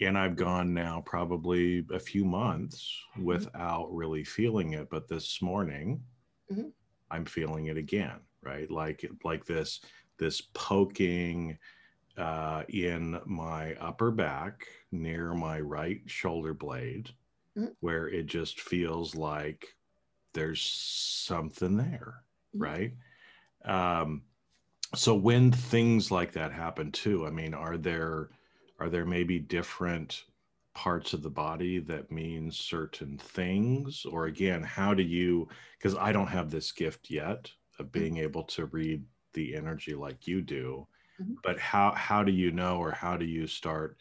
and 0.00 0.18
i've 0.18 0.36
gone 0.36 0.74
now 0.74 1.02
probably 1.06 1.86
a 1.92 1.98
few 1.98 2.24
months 2.24 2.92
mm-hmm. 3.12 3.24
without 3.24 3.88
really 3.94 4.24
feeling 4.24 4.74
it 4.74 4.88
but 4.90 5.08
this 5.08 5.40
morning 5.40 6.02
mm-hmm. 6.52 6.68
i'm 7.12 7.24
feeling 7.24 7.66
it 7.66 7.76
again 7.76 8.18
right 8.42 8.70
like 8.70 9.08
like 9.24 9.44
this 9.44 9.80
this 10.18 10.40
poking 10.52 11.56
uh, 12.16 12.62
in 12.68 13.20
my 13.24 13.74
upper 13.74 14.10
back 14.10 14.66
near 14.92 15.34
my 15.34 15.60
right 15.60 16.00
shoulder 16.06 16.54
blade 16.54 17.10
mm-hmm. 17.56 17.70
where 17.80 18.08
it 18.08 18.26
just 18.26 18.60
feels 18.60 19.14
like 19.14 19.74
there's 20.32 20.62
something 20.62 21.76
there, 21.76 22.22
mm-hmm. 22.54 22.62
right? 22.62 22.92
Um, 23.64 24.22
so 24.94 25.14
when 25.14 25.50
things 25.50 26.10
like 26.10 26.32
that 26.32 26.52
happen 26.52 26.92
too, 26.92 27.26
I 27.26 27.30
mean, 27.30 27.54
are 27.54 27.76
there 27.76 28.30
are 28.80 28.88
there 28.88 29.06
maybe 29.06 29.38
different 29.38 30.24
parts 30.74 31.12
of 31.12 31.22
the 31.22 31.30
body 31.30 31.78
that 31.78 32.10
mean 32.10 32.50
certain 32.50 33.16
things 33.16 34.04
or 34.04 34.26
again 34.26 34.60
how 34.60 34.92
do 34.92 35.04
you 35.04 35.48
because 35.78 35.96
i 35.98 36.10
don't 36.10 36.26
have 36.26 36.50
this 36.50 36.72
gift 36.72 37.08
yet 37.10 37.48
of 37.78 37.86
mm-hmm. 37.86 38.00
being 38.00 38.16
able 38.18 38.42
to 38.42 38.66
read 38.66 39.00
the 39.34 39.54
energy 39.54 39.94
like 39.94 40.26
you 40.26 40.42
do 40.42 40.84
mm-hmm. 41.20 41.34
but 41.42 41.58
how 41.58 41.92
how 41.92 42.22
do 42.22 42.32
you 42.32 42.50
know 42.50 42.78
or 42.78 42.90
how 42.90 43.16
do 43.16 43.24
you 43.24 43.46
start 43.46 44.00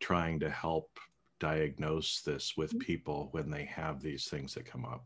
trying 0.00 0.40
to 0.40 0.50
help 0.50 0.98
diagnose 1.38 2.20
this 2.22 2.56
with 2.56 2.70
mm-hmm. 2.70 2.80
people 2.80 3.28
when 3.32 3.50
they 3.50 3.64
have 3.64 4.00
these 4.00 4.28
things 4.28 4.54
that 4.54 4.64
come 4.64 4.84
up? 4.84 5.04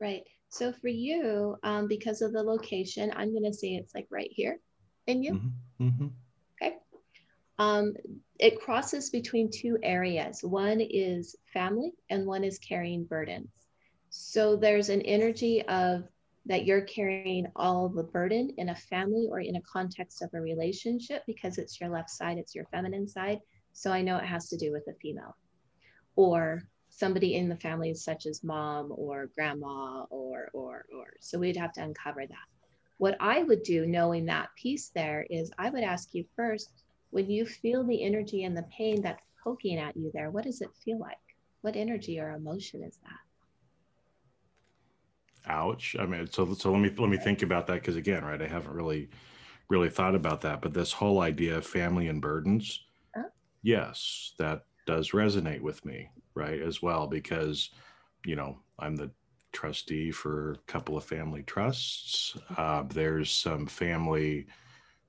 Right. 0.00 0.22
So 0.48 0.72
for 0.72 0.88
you, 0.88 1.56
um, 1.62 1.88
because 1.88 2.22
of 2.22 2.32
the 2.32 2.42
location, 2.42 3.12
I'm 3.16 3.32
going 3.32 3.44
to 3.44 3.52
say 3.52 3.74
it's 3.74 3.94
like 3.94 4.06
right 4.10 4.30
here 4.30 4.58
in 5.06 5.22
you. 5.22 5.34
Mm-hmm. 5.34 5.86
Mm-hmm. 5.86 6.06
Okay. 6.62 6.76
Um, 7.58 7.94
it 8.38 8.60
crosses 8.60 9.10
between 9.10 9.50
two 9.50 9.78
areas. 9.82 10.42
One 10.42 10.80
is 10.80 11.36
family, 11.52 11.92
and 12.10 12.26
one 12.26 12.44
is 12.44 12.58
carrying 12.58 13.04
burdens. 13.04 13.48
So 14.10 14.56
there's 14.56 14.88
an 14.88 15.02
energy 15.02 15.62
of 15.62 16.04
that 16.46 16.64
you're 16.64 16.82
carrying 16.82 17.46
all 17.56 17.88
the 17.88 18.04
burden 18.04 18.52
in 18.56 18.68
a 18.68 18.74
family 18.74 19.28
or 19.30 19.40
in 19.40 19.56
a 19.56 19.62
context 19.62 20.22
of 20.22 20.30
a 20.32 20.40
relationship 20.40 21.22
because 21.26 21.58
it's 21.58 21.80
your 21.80 21.90
left 21.90 22.10
side, 22.10 22.38
it's 22.38 22.54
your 22.54 22.66
feminine 22.66 23.08
side. 23.08 23.40
So 23.72 23.90
I 23.90 24.02
know 24.02 24.16
it 24.16 24.24
has 24.24 24.48
to 24.50 24.56
do 24.56 24.72
with 24.72 24.86
a 24.88 24.94
female 24.94 25.36
or 26.14 26.62
somebody 26.88 27.34
in 27.34 27.48
the 27.48 27.56
family 27.56 27.92
such 27.94 28.26
as 28.26 28.44
mom 28.44 28.92
or 28.96 29.30
grandma 29.34 30.04
or 30.08 30.48
or 30.54 30.86
or. 30.94 31.12
So 31.20 31.38
we'd 31.38 31.56
have 31.56 31.72
to 31.74 31.82
uncover 31.82 32.26
that. 32.26 32.46
What 32.98 33.16
i 33.20 33.42
would 33.42 33.62
do 33.62 33.86
knowing 33.86 34.24
that 34.26 34.48
piece 34.56 34.88
there 34.94 35.26
is 35.28 35.52
i 35.58 35.68
would 35.68 35.84
ask 35.84 36.14
you 36.14 36.24
first 36.34 36.72
when 37.10 37.30
you 37.30 37.44
feel 37.44 37.84
the 37.84 38.02
energy 38.02 38.44
and 38.44 38.56
the 38.56 38.64
pain 38.74 39.02
that's 39.02 39.22
poking 39.44 39.78
at 39.78 39.96
you 39.96 40.10
there 40.14 40.30
what 40.30 40.44
does 40.44 40.62
it 40.62 40.70
feel 40.82 40.98
like? 40.98 41.16
What 41.60 41.76
energy 41.76 42.18
or 42.18 42.30
emotion 42.30 42.82
is 42.82 42.96
that 43.02 43.25
ouch 45.46 45.96
i 45.98 46.06
mean 46.06 46.26
so 46.30 46.52
so 46.54 46.72
let 46.72 46.80
me 46.80 46.92
let 46.98 47.08
me 47.08 47.16
think 47.16 47.42
about 47.42 47.66
that 47.66 47.74
because 47.74 47.96
again 47.96 48.24
right 48.24 48.42
i 48.42 48.46
haven't 48.46 48.74
really 48.74 49.08
really 49.68 49.90
thought 49.90 50.14
about 50.14 50.40
that 50.40 50.60
but 50.60 50.72
this 50.72 50.92
whole 50.92 51.20
idea 51.20 51.56
of 51.56 51.66
family 51.66 52.08
and 52.08 52.20
burdens 52.20 52.84
huh? 53.14 53.22
yes 53.62 54.32
that 54.38 54.62
does 54.86 55.10
resonate 55.10 55.60
with 55.60 55.84
me, 55.84 56.08
right, 56.34 56.62
as 56.62 56.80
well, 56.80 57.06
because, 57.06 57.70
you 58.24 58.36
know, 58.36 58.58
I'm 58.78 58.96
the 58.96 59.10
trustee 59.52 60.10
for 60.10 60.52
a 60.52 60.72
couple 60.72 60.96
of 60.96 61.04
family 61.04 61.42
trusts. 61.42 62.36
Uh, 62.56 62.84
there's 62.88 63.30
some 63.30 63.66
family 63.66 64.46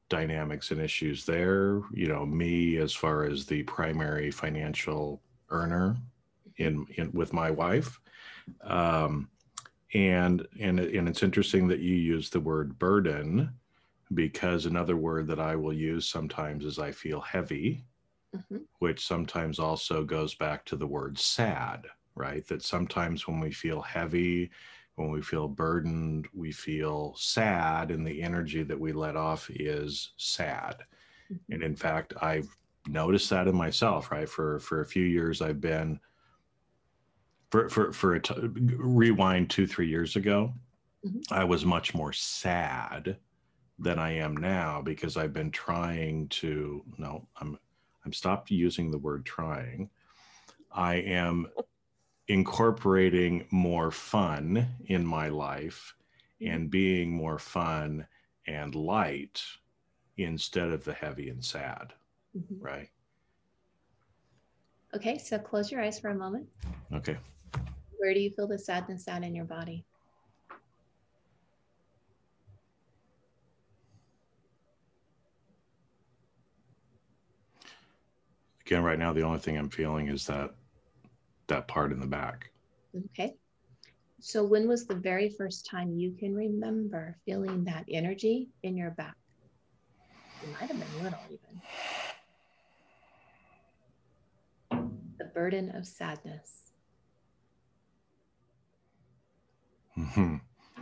dynamics 0.10 0.72
and 0.72 0.82
issues 0.82 1.26
there. 1.26 1.82
You 1.94 2.08
know, 2.08 2.26
me 2.26 2.78
as 2.78 2.94
far 2.94 3.24
as 3.24 3.46
the 3.46 3.64
primary 3.64 4.32
financial 4.32 5.22
earner 5.50 5.96
in, 6.58 6.86
in 6.96 7.12
with 7.14 7.34
my 7.34 7.52
wife. 7.52 8.00
Um, 8.62 9.30
and 9.94 10.46
and 10.60 10.80
and 10.80 11.08
it's 11.08 11.24
interesting 11.24 11.68
that 11.68 11.80
you 11.80 11.96
use 11.96 12.30
the 12.30 12.40
word 12.40 12.78
burden 12.78 13.54
because 14.14 14.66
another 14.66 14.96
word 14.96 15.28
that 15.28 15.40
I 15.40 15.56
will 15.56 15.74
use 15.74 16.08
sometimes 16.08 16.66
is 16.66 16.80
I 16.80 16.92
feel 16.92 17.22
heavy 17.22 17.86
mm-hmm. 18.36 18.58
which 18.80 19.06
sometimes 19.06 19.60
also 19.60 20.04
goes 20.04 20.36
back 20.36 20.66
to 20.66 20.76
the 20.76 20.88
word 20.88 21.18
sad, 21.18 21.86
right? 22.16 22.46
That 22.48 22.64
sometimes 22.64 23.28
when 23.28 23.40
we 23.40 23.52
feel 23.52 23.82
heavy, 23.82 24.52
when 24.96 25.12
we 25.12 25.22
feel 25.22 25.48
burdened, 25.48 26.28
we 26.34 26.52
feel 26.52 27.16
sad, 27.18 27.92
and 27.92 28.06
the 28.06 28.22
energy 28.22 28.64
that 28.64 28.80
we 28.80 28.92
let 28.92 29.16
off 29.16 29.50
is 29.52 30.12
sad. 30.18 30.84
Mm-hmm. 31.32 31.54
And 31.54 31.64
in 31.64 31.76
fact, 31.76 32.14
I've 32.22 32.50
noticed 32.88 33.30
that 33.30 33.48
in 33.48 33.56
myself, 33.56 34.12
right? 34.12 34.30
For 34.30 34.60
for 34.60 34.82
a 34.82 34.86
few 34.86 35.04
years, 35.04 35.42
I've 35.42 35.62
been 35.62 36.00
for 37.50 37.70
for 37.70 37.92
for 37.94 38.16
a 38.16 38.22
t- 38.22 38.36
rewind 38.38 39.50
two 39.50 39.68
three 39.68 39.88
years 39.88 40.16
ago, 40.16 40.54
mm-hmm. 41.06 41.20
I 41.32 41.44
was 41.44 41.66
much 41.66 41.94
more 41.94 42.14
sad 42.14 43.18
than 43.80 44.00
I 44.00 44.14
am 44.14 44.36
now 44.36 44.82
because 44.82 45.18
I've 45.18 45.34
been 45.34 45.52
trying 45.52 46.28
to 46.30 46.84
no, 46.98 47.28
I'm 47.40 47.58
I'm 48.06 48.14
stopped 48.14 48.52
using 48.52 48.92
the 48.92 48.98
word 48.98 49.26
trying. 49.26 49.90
I 50.72 50.96
am 50.96 51.48
incorporating 52.28 53.48
more 53.52 53.92
fun 53.92 54.68
in 54.86 55.06
my 55.06 55.30
life 55.30 55.96
and 56.42 56.70
being 56.70 57.12
more 57.12 57.40
fun 57.40 58.06
and 58.46 58.76
light 58.76 59.42
instead 60.18 60.70
of 60.70 60.84
the 60.84 60.94
heavy 60.94 61.30
and 61.30 61.44
sad. 61.44 61.94
Mm-hmm. 62.38 62.64
Right. 62.64 62.90
Okay, 64.96 65.18
so 65.18 65.38
close 65.38 65.72
your 65.72 65.82
eyes 65.82 66.00
for 66.00 66.10
a 66.10 66.16
moment. 66.16 66.48
Okay. 66.94 67.18
Where 67.98 68.14
do 68.14 68.20
you 68.20 68.30
feel 68.32 68.48
the 68.48 68.60
sadness 68.60 69.08
at 69.08 69.24
in 69.24 69.36
your 69.36 69.46
body? 69.46 69.86
Again, 78.66 78.84
right 78.84 79.00
now, 79.00 79.14
the 79.14 79.22
only 79.22 79.40
thing 79.40 79.58
I'm 79.58 79.70
feeling 79.70 80.10
is 80.10 80.26
that 80.28 80.54
that 81.48 81.68
part 81.68 81.92
in 81.94 82.00
the 82.00 82.08
back. 82.08 82.52
Okay. 83.12 83.36
So, 84.20 84.44
when 84.44 84.68
was 84.68 84.86
the 84.86 84.96
very 84.96 85.30
first 85.30 85.66
time 85.70 85.96
you 85.96 86.12
can 86.12 86.36
remember 86.36 87.18
feeling 87.26 87.64
that 87.66 87.86
energy 87.90 88.50
in 88.64 88.76
your 88.76 88.92
back? 88.92 89.16
It 90.44 90.50
might 90.52 90.70
have 90.70 90.80
been 90.80 91.04
little, 91.04 91.20
even. 91.30 91.62
The 95.18 95.26
burden 95.34 95.76
of 95.76 95.86
sadness. 95.86 96.67
Mm-hmm. 99.98 100.36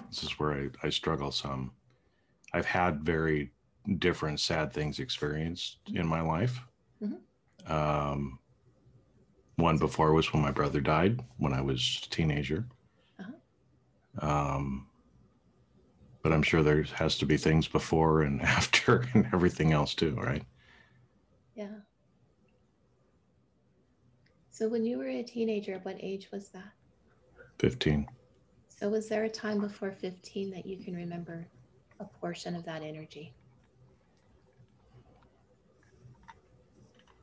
This 0.09 0.23
is 0.23 0.39
where 0.39 0.53
I, 0.53 0.87
I 0.87 0.89
struggle 0.89 1.31
some. 1.31 1.71
I've 2.53 2.65
had 2.65 3.01
very 3.01 3.51
different 3.99 4.39
sad 4.39 4.73
things 4.73 4.99
experienced 4.99 5.77
in 5.93 6.07
my 6.07 6.21
life. 6.21 6.59
Mm-hmm. 7.03 7.71
Um, 7.71 8.39
one 9.57 9.77
before 9.77 10.13
was 10.13 10.33
when 10.33 10.41
my 10.41 10.51
brother 10.51 10.81
died 10.81 11.21
when 11.37 11.53
I 11.53 11.61
was 11.61 12.01
a 12.05 12.09
teenager. 12.09 12.65
Uh-huh. 13.19 14.27
Um, 14.27 14.87
but 16.21 16.33
I'm 16.33 16.43
sure 16.43 16.63
there 16.63 16.83
has 16.95 17.17
to 17.19 17.25
be 17.25 17.37
things 17.37 17.67
before 17.67 18.23
and 18.23 18.41
after 18.57 19.07
and 19.13 19.27
everything 19.33 19.71
else 19.71 19.93
too, 19.93 20.15
right? 20.15 20.43
Yeah. 21.55 21.67
So 24.49 24.67
when 24.67 24.85
you 24.85 24.97
were 24.97 25.07
a 25.07 25.23
teenager, 25.23 25.79
what 25.83 25.97
age 25.99 26.29
was 26.31 26.49
that? 26.49 26.71
15. 27.59 28.07
So 28.79 28.89
was 28.89 29.07
there 29.07 29.23
a 29.23 29.29
time 29.29 29.61
before 29.61 29.91
15 29.91 30.51
that 30.51 30.65
you 30.65 30.77
can 30.77 30.95
remember 30.95 31.47
a 31.99 32.05
portion 32.05 32.55
of 32.57 32.65
that 32.65 32.81
energy 32.81 33.33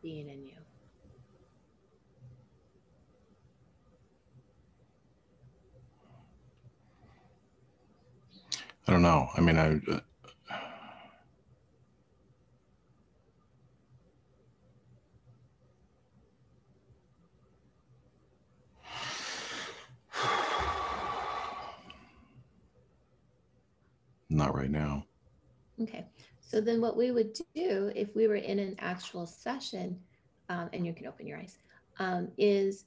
being 0.03 0.31
in 0.31 0.47
you? 0.47 0.55
I 8.89 8.93
don't 8.93 9.03
know. 9.03 9.29
I 9.37 9.41
mean, 9.41 9.59
I. 9.59 9.81
Uh, 9.91 10.01
not 24.33 24.55
right 24.55 24.71
now. 24.71 25.05
Okay. 25.81 26.07
So 26.41 26.61
then, 26.61 26.81
what 26.81 26.97
we 26.97 27.11
would 27.13 27.39
do 27.55 27.93
if 27.95 28.15
we 28.15 28.29
were 28.29 28.37
in 28.37 28.59
an 28.59 28.77
actual 28.79 29.27
session, 29.27 29.99
um, 30.49 30.69
and 30.73 30.85
you 30.87 30.93
can 30.93 31.07
open 31.07 31.27
your 31.27 31.39
eyes, 31.39 31.59
um, 31.99 32.31
is 32.37 32.85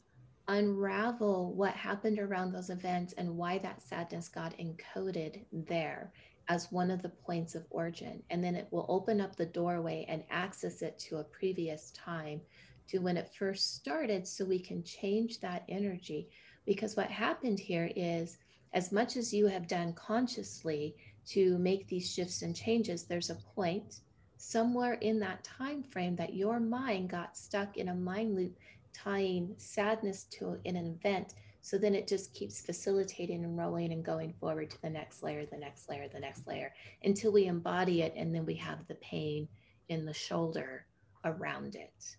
unravel 0.48 1.54
what 1.54 1.74
happened 1.74 2.20
around 2.20 2.52
those 2.52 2.70
events 2.70 3.14
and 3.14 3.36
why 3.36 3.58
that 3.60 3.82
sadness 3.82 4.28
got 4.30 4.56
encoded 4.58 5.42
there 5.52 6.12
as 6.48 6.72
one 6.72 6.92
of 6.92 7.02
the 7.02 7.10
points 7.10 7.56
of 7.56 7.66
origin. 7.72 8.22
And 8.30 8.44
then 8.44 8.56
it 8.56 8.68
will 8.70 8.86
open 8.88 9.20
up 9.20 9.36
the 9.36 9.48
doorway 9.48 10.06
and 10.08 10.24
access 10.30 10.82
it 10.82 11.00
to 11.00 11.18
a 11.18 11.24
previous 11.24 11.92
time 11.92 12.42
to 12.90 13.00
when 13.00 13.18
it 13.18 13.34
first 13.38 13.76
started 13.76 14.28
so 14.28 14.46
we 14.46 14.60
can 14.60 14.84
change 14.84 15.40
that 15.40 15.64
energy. 15.68 16.30
Because 16.66 16.96
what 16.96 17.10
happened 17.10 17.60
here 17.60 17.92
is, 17.96 18.38
as 18.74 18.92
much 18.92 19.16
as 19.16 19.34
you 19.34 19.48
have 19.48 19.68
done 19.68 19.94
consciously 19.94 20.96
to 21.28 21.58
make 21.58 21.88
these 21.88 22.12
shifts 22.12 22.42
and 22.42 22.56
changes, 22.56 23.04
there's 23.04 23.30
a 23.30 23.38
point 23.56 24.02
somewhere 24.38 24.94
in 24.94 25.20
that 25.20 25.44
time 25.44 25.82
frame 25.84 26.16
that 26.16 26.36
your 26.36 26.60
mind 26.60 27.10
got 27.10 27.36
stuck 27.38 27.78
in 27.78 27.90
a 27.90 27.96
mind 27.96 28.36
loop 28.36 28.56
tying 28.94 29.54
sadness 29.58 30.24
to 30.26 30.58
an 30.66 30.76
event. 30.76 31.34
So 31.62 31.78
then 31.78 31.96
it 31.96 32.08
just 32.08 32.34
keeps 32.34 32.62
facilitating 32.62 33.44
and 33.44 33.58
rolling 33.58 33.92
and 33.92 34.06
going 34.06 34.34
forward 34.40 34.70
to 34.70 34.82
the 34.82 34.90
next 34.90 35.24
layer, 35.24 35.46
the 35.46 35.58
next 35.58 35.90
layer, 35.90 36.08
the 36.08 36.20
next 36.20 36.48
layer 36.48 36.74
until 37.04 37.32
we 37.32 37.46
embody 37.46 38.04
it. 38.04 38.14
And 38.16 38.34
then 38.34 38.46
we 38.46 38.56
have 38.56 38.86
the 38.88 38.96
pain 38.96 39.48
in 39.90 40.06
the 40.06 40.14
shoulder 40.14 40.86
around 41.24 41.76
it. 41.76 42.16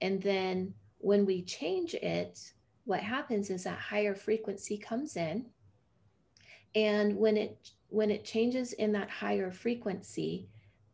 And 0.00 0.22
then 0.22 0.74
when 0.98 1.26
we 1.26 1.42
change 1.42 1.94
it, 1.94 2.52
what 2.84 3.00
happens 3.00 3.50
is 3.50 3.64
that 3.64 3.78
higher 3.78 4.14
frequency 4.14 4.78
comes 4.78 5.16
in. 5.16 5.46
And 6.74 7.16
when 7.16 7.36
it 7.36 7.70
when 7.94 8.10
it 8.10 8.24
changes 8.24 8.72
in 8.72 8.90
that 8.90 9.08
higher 9.08 9.52
frequency, 9.52 10.48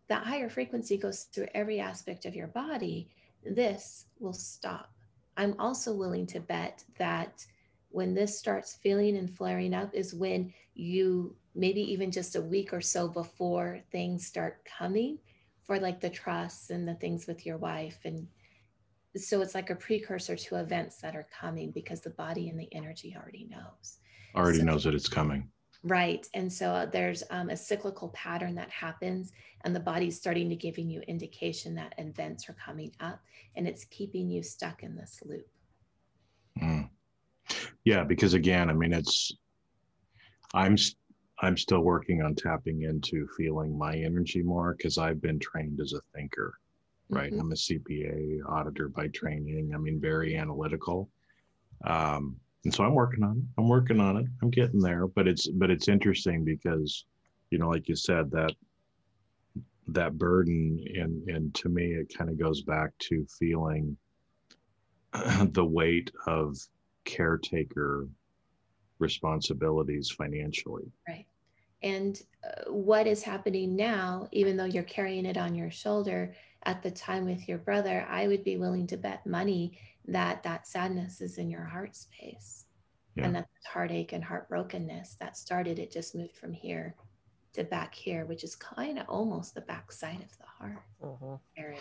that 0.09 0.27
higher 0.27 0.51
frequency 0.51 0.99
goes 0.99 1.23
through 1.25 1.47
every 1.55 1.81
aspect 1.81 2.27
of 2.27 2.37
your 2.37 2.49
body, 2.49 3.09
this 3.43 4.05
will 4.19 4.35
stop. 4.35 4.93
I'm 5.39 5.59
also 5.59 5.95
willing 5.95 6.27
to 6.27 6.41
bet 6.41 6.85
that 6.99 7.47
when 7.89 8.13
this 8.13 8.39
starts 8.39 8.75
feeling 8.75 9.17
and 9.17 9.35
flaring 9.35 9.73
up 9.73 9.95
is 9.95 10.13
when 10.13 10.53
you 10.75 11.35
maybe 11.55 11.81
even 11.81 12.11
just 12.11 12.37
a 12.37 12.43
week 12.43 12.71
or 12.75 12.83
so 12.83 13.09
before 13.09 13.81
things 13.91 14.27
start 14.27 14.63
coming 14.67 15.19
for 15.65 15.81
like 15.81 16.01
the 16.01 16.11
trusts 16.11 16.69
and 16.69 16.87
the 16.87 16.95
things 16.97 17.27
with 17.27 17.47
your 17.47 17.57
wife. 17.57 17.99
And 18.05 18.29
so 19.17 19.41
it's 19.41 19.55
like 19.55 19.71
a 19.71 19.75
precursor 19.75 20.37
to 20.37 20.57
events 20.57 20.99
that 20.99 21.17
are 21.17 21.27
coming 21.33 21.71
because 21.71 22.03
the 22.03 22.11
body 22.11 22.51
and 22.51 22.61
the 22.61 22.69
energy 22.73 23.17
already 23.19 23.49
knows. 23.51 24.01
Already 24.37 24.59
so, 24.59 24.65
knows 24.65 24.85
that 24.85 24.95
it's 24.95 25.09
coming 25.09 25.49
Right. 25.83 26.27
And 26.35 26.53
so 26.53 26.71
uh, 26.71 26.87
there's 26.87 27.23
um, 27.31 27.49
a 27.49 27.57
cyclical 27.57 28.11
pattern 28.11 28.55
that 28.57 28.71
happens, 28.71 29.33
and 29.65 29.75
the 29.75 29.81
body's 29.81 30.17
starting 30.17 30.51
to 30.51 30.57
giving 30.57 30.91
you 30.91 31.01
indication 31.09 31.75
that 31.77 31.95
events 31.97 32.49
are 32.49 32.57
coming 32.65 32.93
up, 33.01 33.21
and 33.57 33.67
it's 33.67 33.85
keeping 33.87 34.29
you 34.31 34.43
stuck 34.43 34.83
in 34.83 34.95
this 34.95 35.23
loop. 35.25 35.49
Mm. 36.61 36.91
Yeah, 37.85 38.05
because 38.05 38.35
again, 38.35 38.69
I 38.69 38.75
mean, 38.75 38.93
it's 38.93 39.33
I'm 40.53 40.77
I'm 41.41 41.57
still 41.57 41.81
working 41.81 42.23
on 42.23 42.35
tapping 42.35 42.83
into 42.83 43.27
feeling 43.37 43.77
my 43.77 43.97
energy 43.97 44.43
more 44.43 44.75
because 44.77 44.99
I've 44.99 45.23
been 45.23 45.39
trained 45.39 45.81
as 45.81 45.95
a 45.95 46.01
thinker, 46.15 46.59
right? 47.09 47.33
Mm-hmm. 47.33 47.41
I'm 47.41 47.53
a 47.53 47.55
CPA 47.55 48.41
auditor 48.47 48.89
by 48.91 49.09
training. 49.09 49.73
I 49.75 49.79
mean, 49.79 49.99
very 49.99 50.37
analytical. 50.37 51.09
Um, 51.87 52.37
and 52.65 52.75
so 52.75 52.85
i'm 52.85 52.95
working 52.95 53.23
on 53.23 53.39
it. 53.39 53.45
I'm 53.59 53.69
working 53.69 54.01
on 54.01 54.17
it. 54.17 54.27
I'm 54.43 54.51
getting 54.51 54.81
there 54.81 55.07
but 55.07 55.27
it's 55.27 55.49
but 55.49 55.71
it's 55.71 55.89
interesting 55.89 56.45
because 56.45 57.05
you 57.51 57.59
know 57.59 57.69
like 57.69 57.89
you 57.89 57.97
said 57.97 58.31
that 58.33 58.53
that 59.89 60.19
burden 60.19 60.85
and 60.95 61.29
and 61.29 61.55
to 61.55 61.69
me 61.69 61.93
it 61.93 62.13
kind 62.17 62.31
of 62.31 62.39
goes 62.39 62.63
back 62.63 62.91
to 62.99 63.27
feeling 63.39 63.97
the 65.53 65.65
weight 65.65 66.11
of 66.27 66.57
caretaker 67.05 68.07
responsibilities 69.01 70.11
financially. 70.11 70.93
Right. 71.09 71.27
And 71.83 72.21
uh, 72.45 72.71
what 72.71 73.07
is 73.07 73.23
happening 73.23 73.75
now 73.75 74.29
even 74.33 74.57
though 74.57 74.67
you're 74.67 74.83
carrying 74.83 75.27
it 75.27 75.39
on 75.39 75.55
your 75.55 75.71
shoulder 75.71 76.35
at 76.65 76.83
the 76.83 76.91
time 76.91 77.25
with 77.25 77.49
your 77.49 77.57
brother 77.57 78.07
i 78.11 78.27
would 78.27 78.45
be 78.45 78.59
willing 78.59 78.87
to 78.87 78.99
bet 78.99 79.27
money 79.27 79.79
that 80.11 80.43
that 80.43 80.67
sadness 80.67 81.21
is 81.21 81.39
in 81.39 81.49
your 81.49 81.65
heart 81.65 81.95
space 81.95 82.67
yeah. 83.15 83.25
and 83.25 83.35
that 83.35 83.49
heartache 83.65 84.13
and 84.13 84.25
heartbrokenness 84.25 85.17
that 85.19 85.37
started 85.37 85.79
it 85.79 85.91
just 85.91 86.15
moved 86.15 86.37
from 86.37 86.53
here 86.53 86.95
to 87.53 87.65
back 87.65 87.95
here 87.95 88.27
which 88.27 88.45
is 88.45 88.55
kind 88.57 88.99
of 88.99 89.09
almost 89.09 89.55
the 89.55 89.61
back 89.63 89.91
side 89.91 90.21
of 90.23 90.37
the 90.39 90.45
heart 90.59 90.83
uh-huh. 91.03 91.37
area 91.57 91.79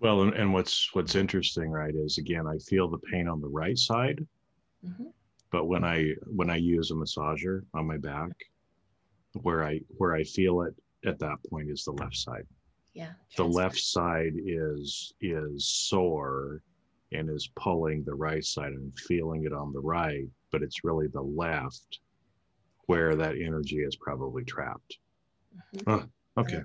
well 0.00 0.22
and, 0.22 0.34
and, 0.34 0.52
what's 0.52 0.94
what's 0.94 1.14
interesting 1.14 1.70
right 1.70 1.94
is 1.94 2.18
again 2.18 2.46
i 2.46 2.58
feel 2.58 2.88
the 2.88 2.98
pain 2.98 3.28
on 3.28 3.40
the 3.40 3.48
right 3.48 3.78
side 3.78 4.26
mm-hmm. 4.84 5.06
but 5.50 5.66
when 5.66 5.84
i 5.84 6.10
when 6.26 6.50
i 6.50 6.56
use 6.56 6.90
a 6.90 6.94
massager 6.94 7.62
on 7.74 7.86
my 7.86 7.98
back 7.98 8.32
where 9.42 9.64
i 9.64 9.80
where 9.98 10.14
i 10.14 10.24
feel 10.24 10.62
it 10.62 10.74
at 11.06 11.18
that 11.18 11.36
point 11.50 11.70
is 11.70 11.84
the 11.84 11.92
left 11.92 12.16
side 12.16 12.46
yeah 12.94 13.12
the 13.36 13.44
left 13.44 13.78
side 13.78 14.34
is 14.44 15.14
is 15.20 15.66
sore 15.66 16.62
and 17.14 17.30
is 17.30 17.50
pulling 17.56 18.04
the 18.04 18.14
right 18.14 18.44
side 18.44 18.72
and 18.72 18.92
feeling 18.98 19.44
it 19.44 19.52
on 19.52 19.72
the 19.72 19.80
right, 19.80 20.26
but 20.50 20.62
it's 20.62 20.84
really 20.84 21.08
the 21.08 21.22
left 21.22 22.00
where 22.86 23.14
that 23.14 23.36
energy 23.36 23.78
is 23.78 23.96
probably 23.96 24.44
trapped. 24.44 24.98
Mm-hmm. 25.76 26.40
okay. 26.40 26.62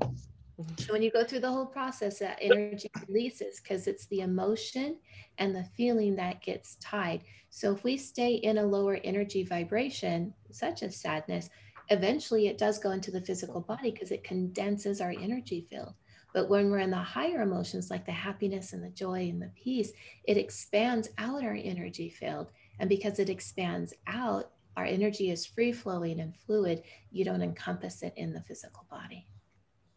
So 0.78 0.94
when 0.94 1.04
you 1.04 1.12
go 1.12 1.24
through 1.24 1.42
the 1.42 1.52
whole 1.52 1.68
process, 1.68 2.20
that 2.20 2.40
energy 2.42 2.90
releases 3.08 3.60
because 3.60 3.86
it's 3.86 4.08
the 4.08 4.22
emotion 4.22 4.98
and 5.38 5.56
the 5.56 5.66
feeling 5.76 6.16
that 6.16 6.42
gets 6.42 6.76
tied. 6.76 7.22
So 7.50 7.74
if 7.74 7.84
we 7.84 7.96
stay 7.96 8.36
in 8.36 8.58
a 8.58 8.66
lower 8.66 9.00
energy 9.04 9.44
vibration, 9.44 10.34
such 10.52 10.82
as 10.82 11.00
sadness, 11.00 11.50
eventually 11.90 12.48
it 12.48 12.58
does 12.58 12.80
go 12.80 12.92
into 12.92 13.12
the 13.12 13.22
physical 13.22 13.62
body 13.62 13.92
because 13.92 14.12
it 14.12 14.24
condenses 14.24 15.00
our 15.00 15.12
energy 15.12 15.68
field. 15.70 15.94
But 16.38 16.50
when 16.50 16.70
we're 16.70 16.78
in 16.78 16.92
the 16.92 16.98
higher 16.98 17.42
emotions, 17.42 17.90
like 17.90 18.06
the 18.06 18.12
happiness 18.12 18.74
and 18.74 18.84
the 18.84 18.92
joy 18.92 19.28
and 19.28 19.42
the 19.42 19.50
peace, 19.56 19.92
it 20.24 20.38
expands 20.38 21.10
out 21.18 21.44
our 21.44 21.58
energy 21.60 22.12
field. 22.12 22.52
And 22.78 22.88
because 22.88 23.18
it 23.18 23.28
expands 23.28 23.96
out, 24.06 24.52
our 24.76 24.86
energy 24.86 25.32
is 25.32 25.48
free 25.48 25.72
flowing 25.72 26.20
and 26.20 26.36
fluid. 26.36 26.84
You 27.10 27.26
don't 27.26 27.42
encompass 27.42 28.04
it 28.04 28.14
in 28.18 28.34
the 28.34 28.42
physical 28.42 28.86
body. 28.88 29.26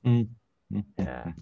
Mm-hmm. 0.07 0.81
Yeah. 0.97 1.33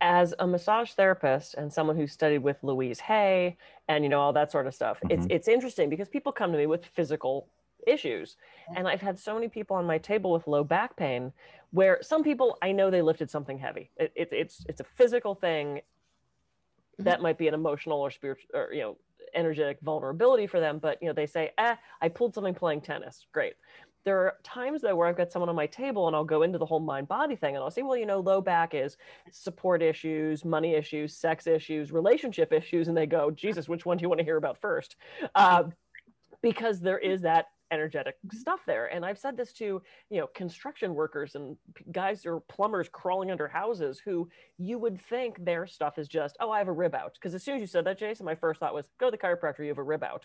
As 0.00 0.34
a 0.40 0.48
massage 0.48 0.90
therapist 0.90 1.54
and 1.54 1.72
someone 1.72 1.94
who 1.94 2.08
studied 2.08 2.38
with 2.38 2.56
Louise 2.64 2.98
Hay 2.98 3.56
and 3.86 4.02
you 4.02 4.10
know 4.10 4.20
all 4.20 4.32
that 4.32 4.50
sort 4.50 4.66
of 4.66 4.74
stuff, 4.74 4.98
mm-hmm. 4.98 5.12
it's 5.12 5.26
it's 5.30 5.46
interesting 5.46 5.88
because 5.88 6.08
people 6.08 6.32
come 6.32 6.50
to 6.50 6.58
me 6.58 6.66
with 6.66 6.84
physical 6.86 7.50
issues. 7.86 8.36
And 8.76 8.88
I've 8.88 9.00
had 9.00 9.18
so 9.18 9.34
many 9.34 9.48
people 9.48 9.76
on 9.76 9.86
my 9.86 9.98
table 9.98 10.32
with 10.32 10.46
low 10.46 10.64
back 10.64 10.96
pain 10.96 11.32
where 11.74 11.98
some 12.02 12.22
people 12.22 12.56
I 12.62 12.72
know 12.72 12.90
they 12.90 13.02
lifted 13.02 13.30
something 13.30 13.58
heavy. 13.58 13.90
It, 13.96 14.12
it, 14.14 14.28
it's 14.32 14.64
it's 14.68 14.80
a 14.80 14.84
physical 14.84 15.34
thing 15.34 15.76
mm-hmm. 15.76 17.04
that 17.04 17.20
might 17.20 17.36
be 17.36 17.48
an 17.48 17.54
emotional 17.54 18.00
or 18.00 18.10
spiritual 18.10 18.48
or 18.54 18.72
you 18.72 18.80
know 18.80 18.96
energetic 19.34 19.78
vulnerability 19.82 20.46
for 20.46 20.60
them, 20.60 20.78
but 20.78 21.02
you 21.02 21.08
know 21.08 21.14
they 21.14 21.26
say, 21.26 21.50
"Eh, 21.58 21.74
I 22.00 22.08
pulled 22.08 22.34
something 22.34 22.54
playing 22.54 22.82
tennis. 22.82 23.26
Great." 23.32 23.54
There 24.04 24.18
are 24.18 24.36
times 24.44 24.82
though 24.82 24.94
where 24.94 25.08
I've 25.08 25.16
got 25.16 25.32
someone 25.32 25.48
on 25.48 25.56
my 25.56 25.66
table 25.66 26.06
and 26.06 26.14
I'll 26.14 26.24
go 26.24 26.42
into 26.42 26.58
the 26.58 26.66
whole 26.66 26.78
mind 26.78 27.08
body 27.08 27.36
thing 27.36 27.56
and 27.56 27.64
I'll 27.64 27.70
say, 27.70 27.80
well, 27.80 27.96
you 27.96 28.04
know, 28.04 28.20
low 28.20 28.42
back 28.42 28.74
is 28.74 28.98
support 29.30 29.82
issues, 29.82 30.44
money 30.44 30.74
issues, 30.74 31.16
sex 31.16 31.46
issues, 31.46 31.90
relationship 31.90 32.52
issues, 32.52 32.88
and 32.88 32.96
they 32.96 33.06
go, 33.06 33.30
Jesus, 33.30 33.66
which 33.66 33.86
one 33.86 33.96
do 33.96 34.02
you 34.02 34.10
want 34.10 34.18
to 34.18 34.24
hear 34.24 34.36
about 34.36 34.58
first? 34.58 34.96
Uh, 35.34 35.64
because 36.42 36.80
there 36.80 36.98
is 36.98 37.22
that 37.22 37.46
energetic 37.74 38.16
stuff 38.32 38.60
there. 38.66 38.86
And 38.86 39.04
I've 39.04 39.18
said 39.18 39.36
this 39.36 39.52
to, 39.54 39.82
you 40.10 40.20
know, 40.20 40.26
construction 40.28 40.94
workers 40.94 41.34
and 41.34 41.56
guys 41.92 42.24
or 42.24 42.40
plumbers 42.40 42.88
crawling 42.90 43.30
under 43.30 43.48
houses 43.48 44.00
who 44.02 44.28
you 44.58 44.78
would 44.78 45.00
think 45.00 45.44
their 45.44 45.66
stuff 45.66 45.98
is 45.98 46.08
just, 46.08 46.36
oh, 46.40 46.50
I 46.50 46.58
have 46.58 46.68
a 46.68 46.72
rib 46.72 46.94
out. 46.94 47.14
Because 47.14 47.34
as 47.34 47.42
soon 47.42 47.56
as 47.56 47.60
you 47.60 47.66
said 47.66 47.84
that, 47.84 47.98
Jason, 47.98 48.24
my 48.24 48.34
first 48.34 48.60
thought 48.60 48.74
was, 48.74 48.88
go 48.98 49.06
to 49.06 49.10
the 49.10 49.18
chiropractor, 49.18 49.60
you 49.60 49.68
have 49.68 49.78
a 49.78 49.82
rib 49.82 50.02
out. 50.02 50.24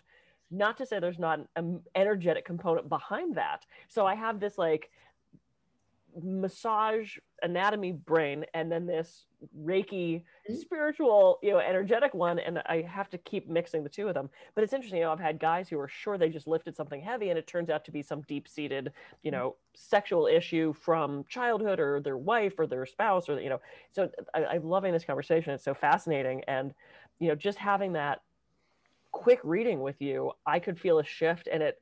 Not 0.50 0.78
to 0.78 0.86
say 0.86 0.98
there's 0.98 1.18
not 1.18 1.40
an 1.56 1.80
energetic 1.94 2.44
component 2.44 2.88
behind 2.88 3.36
that. 3.36 3.66
So 3.88 4.06
I 4.06 4.14
have 4.14 4.40
this 4.40 4.56
like 4.56 4.90
massage 6.20 7.18
anatomy 7.42 7.92
brain 7.92 8.44
and 8.54 8.70
then 8.70 8.86
this 8.86 9.26
reiki 9.58 10.20
mm-hmm. 10.20 10.54
spiritual 10.54 11.38
you 11.42 11.50
know 11.50 11.58
energetic 11.58 12.12
one 12.14 12.38
and 12.38 12.58
i 12.66 12.82
have 12.82 13.08
to 13.08 13.18
keep 13.18 13.48
mixing 13.48 13.82
the 13.82 13.88
two 13.88 14.08
of 14.08 14.14
them. 14.14 14.28
But 14.54 14.64
it's 14.64 14.72
interesting 14.72 14.98
you 14.98 15.04
know 15.04 15.12
i've 15.12 15.20
had 15.20 15.38
guys 15.38 15.68
who 15.68 15.78
are 15.78 15.88
sure 15.88 16.18
they 16.18 16.28
just 16.28 16.46
lifted 16.46 16.76
something 16.76 17.00
heavy 17.00 17.30
and 17.30 17.38
it 17.38 17.46
turns 17.46 17.70
out 17.70 17.84
to 17.86 17.90
be 17.90 18.02
some 18.02 18.22
deep 18.22 18.48
seated 18.48 18.92
you 19.22 19.30
know 19.30 19.56
sexual 19.74 20.26
issue 20.26 20.72
from 20.74 21.24
childhood 21.28 21.80
or 21.80 22.00
their 22.00 22.18
wife 22.18 22.54
or 22.58 22.66
their 22.66 22.86
spouse 22.86 23.28
or 23.28 23.40
you 23.40 23.48
know. 23.48 23.60
So 23.92 24.10
I, 24.34 24.44
i'm 24.44 24.64
loving 24.64 24.92
this 24.92 25.04
conversation. 25.04 25.52
It's 25.52 25.64
so 25.64 25.74
fascinating. 25.74 26.42
And 26.48 26.74
you 27.20 27.28
know 27.28 27.34
just 27.34 27.58
having 27.58 27.92
that 27.92 28.22
quick 29.12 29.40
reading 29.44 29.80
with 29.80 30.00
you 30.00 30.32
i 30.46 30.58
could 30.58 30.78
feel 30.78 30.98
a 30.98 31.04
shift 31.04 31.48
and 31.52 31.62
it 31.62 31.80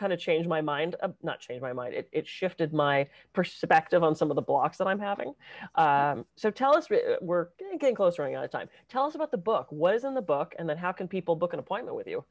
kind 0.00 0.12
of 0.14 0.18
changed 0.18 0.48
my 0.48 0.62
mind 0.62 0.96
uh, 1.02 1.08
not 1.22 1.38
changed 1.38 1.62
my 1.62 1.74
mind 1.74 1.92
it, 1.94 2.08
it 2.10 2.26
shifted 2.26 2.72
my 2.72 3.06
perspective 3.34 4.02
on 4.02 4.16
some 4.16 4.30
of 4.30 4.34
the 4.34 4.42
blocks 4.42 4.78
that 4.78 4.86
i'm 4.86 4.98
having. 4.98 5.34
Um, 5.74 6.24
so 6.36 6.50
tell 6.50 6.76
us 6.76 6.88
we're 7.20 7.48
getting 7.78 7.94
close 7.94 8.18
running 8.18 8.34
out 8.34 8.44
of 8.44 8.50
time. 8.50 8.68
Tell 8.88 9.04
us 9.04 9.14
about 9.14 9.30
the 9.30 9.38
book. 9.38 9.66
What 9.70 9.94
is 9.94 10.04
in 10.04 10.14
the 10.14 10.22
book 10.22 10.54
and 10.58 10.68
then 10.68 10.78
how 10.78 10.92
can 10.92 11.06
people 11.06 11.36
book 11.36 11.52
an 11.52 11.58
appointment 11.58 11.96
with 11.96 12.06
you? 12.06 12.24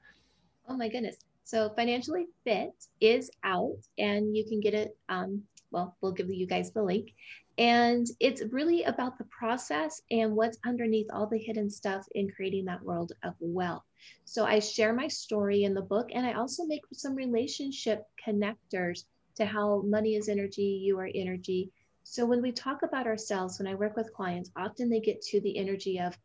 Oh 0.67 0.75
my 0.75 0.89
goodness. 0.89 1.17
So 1.43 1.71
financially 1.75 2.27
fit 2.43 2.71
is 2.99 3.29
out 3.43 3.77
and 3.97 4.36
you 4.36 4.45
can 4.45 4.60
get 4.60 4.73
it 4.73 4.97
um, 5.08 5.43
well 5.71 5.95
we'll 6.01 6.12
give 6.12 6.29
you 6.29 6.47
guys 6.47 6.71
the 6.71 6.84
link 6.84 7.12
and 7.59 8.07
it's 8.21 8.41
really 8.51 8.83
about 8.83 9.17
the 9.17 9.25
process 9.25 10.01
and 10.11 10.33
what's 10.33 10.57
underneath 10.65 11.07
all 11.11 11.27
the 11.27 11.37
hidden 11.37 11.69
stuff 11.69 12.07
in 12.15 12.31
creating 12.31 12.63
that 12.65 12.81
world 12.81 13.11
of 13.23 13.33
wealth. 13.41 13.83
So 14.23 14.45
I 14.45 14.59
share 14.59 14.93
my 14.93 15.09
story 15.09 15.65
in 15.65 15.73
the 15.73 15.81
book 15.81 16.09
and 16.13 16.25
I 16.25 16.33
also 16.33 16.63
make 16.65 16.83
some 16.93 17.15
relationship 17.15 18.05
connectors 18.25 19.03
to 19.35 19.45
how 19.45 19.81
money 19.85 20.15
is 20.15 20.29
energy, 20.29 20.81
you 20.81 20.97
are 20.99 21.09
energy. 21.13 21.69
So 22.05 22.25
when 22.25 22.41
we 22.41 22.53
talk 22.53 22.83
about 22.83 23.07
ourselves, 23.07 23.59
when 23.59 23.67
I 23.67 23.75
work 23.75 23.97
with 23.97 24.13
clients, 24.13 24.51
often 24.55 24.89
they 24.89 25.01
get 25.01 25.21
to 25.23 25.41
the 25.41 25.57
energy 25.57 25.99
of, 25.99 26.17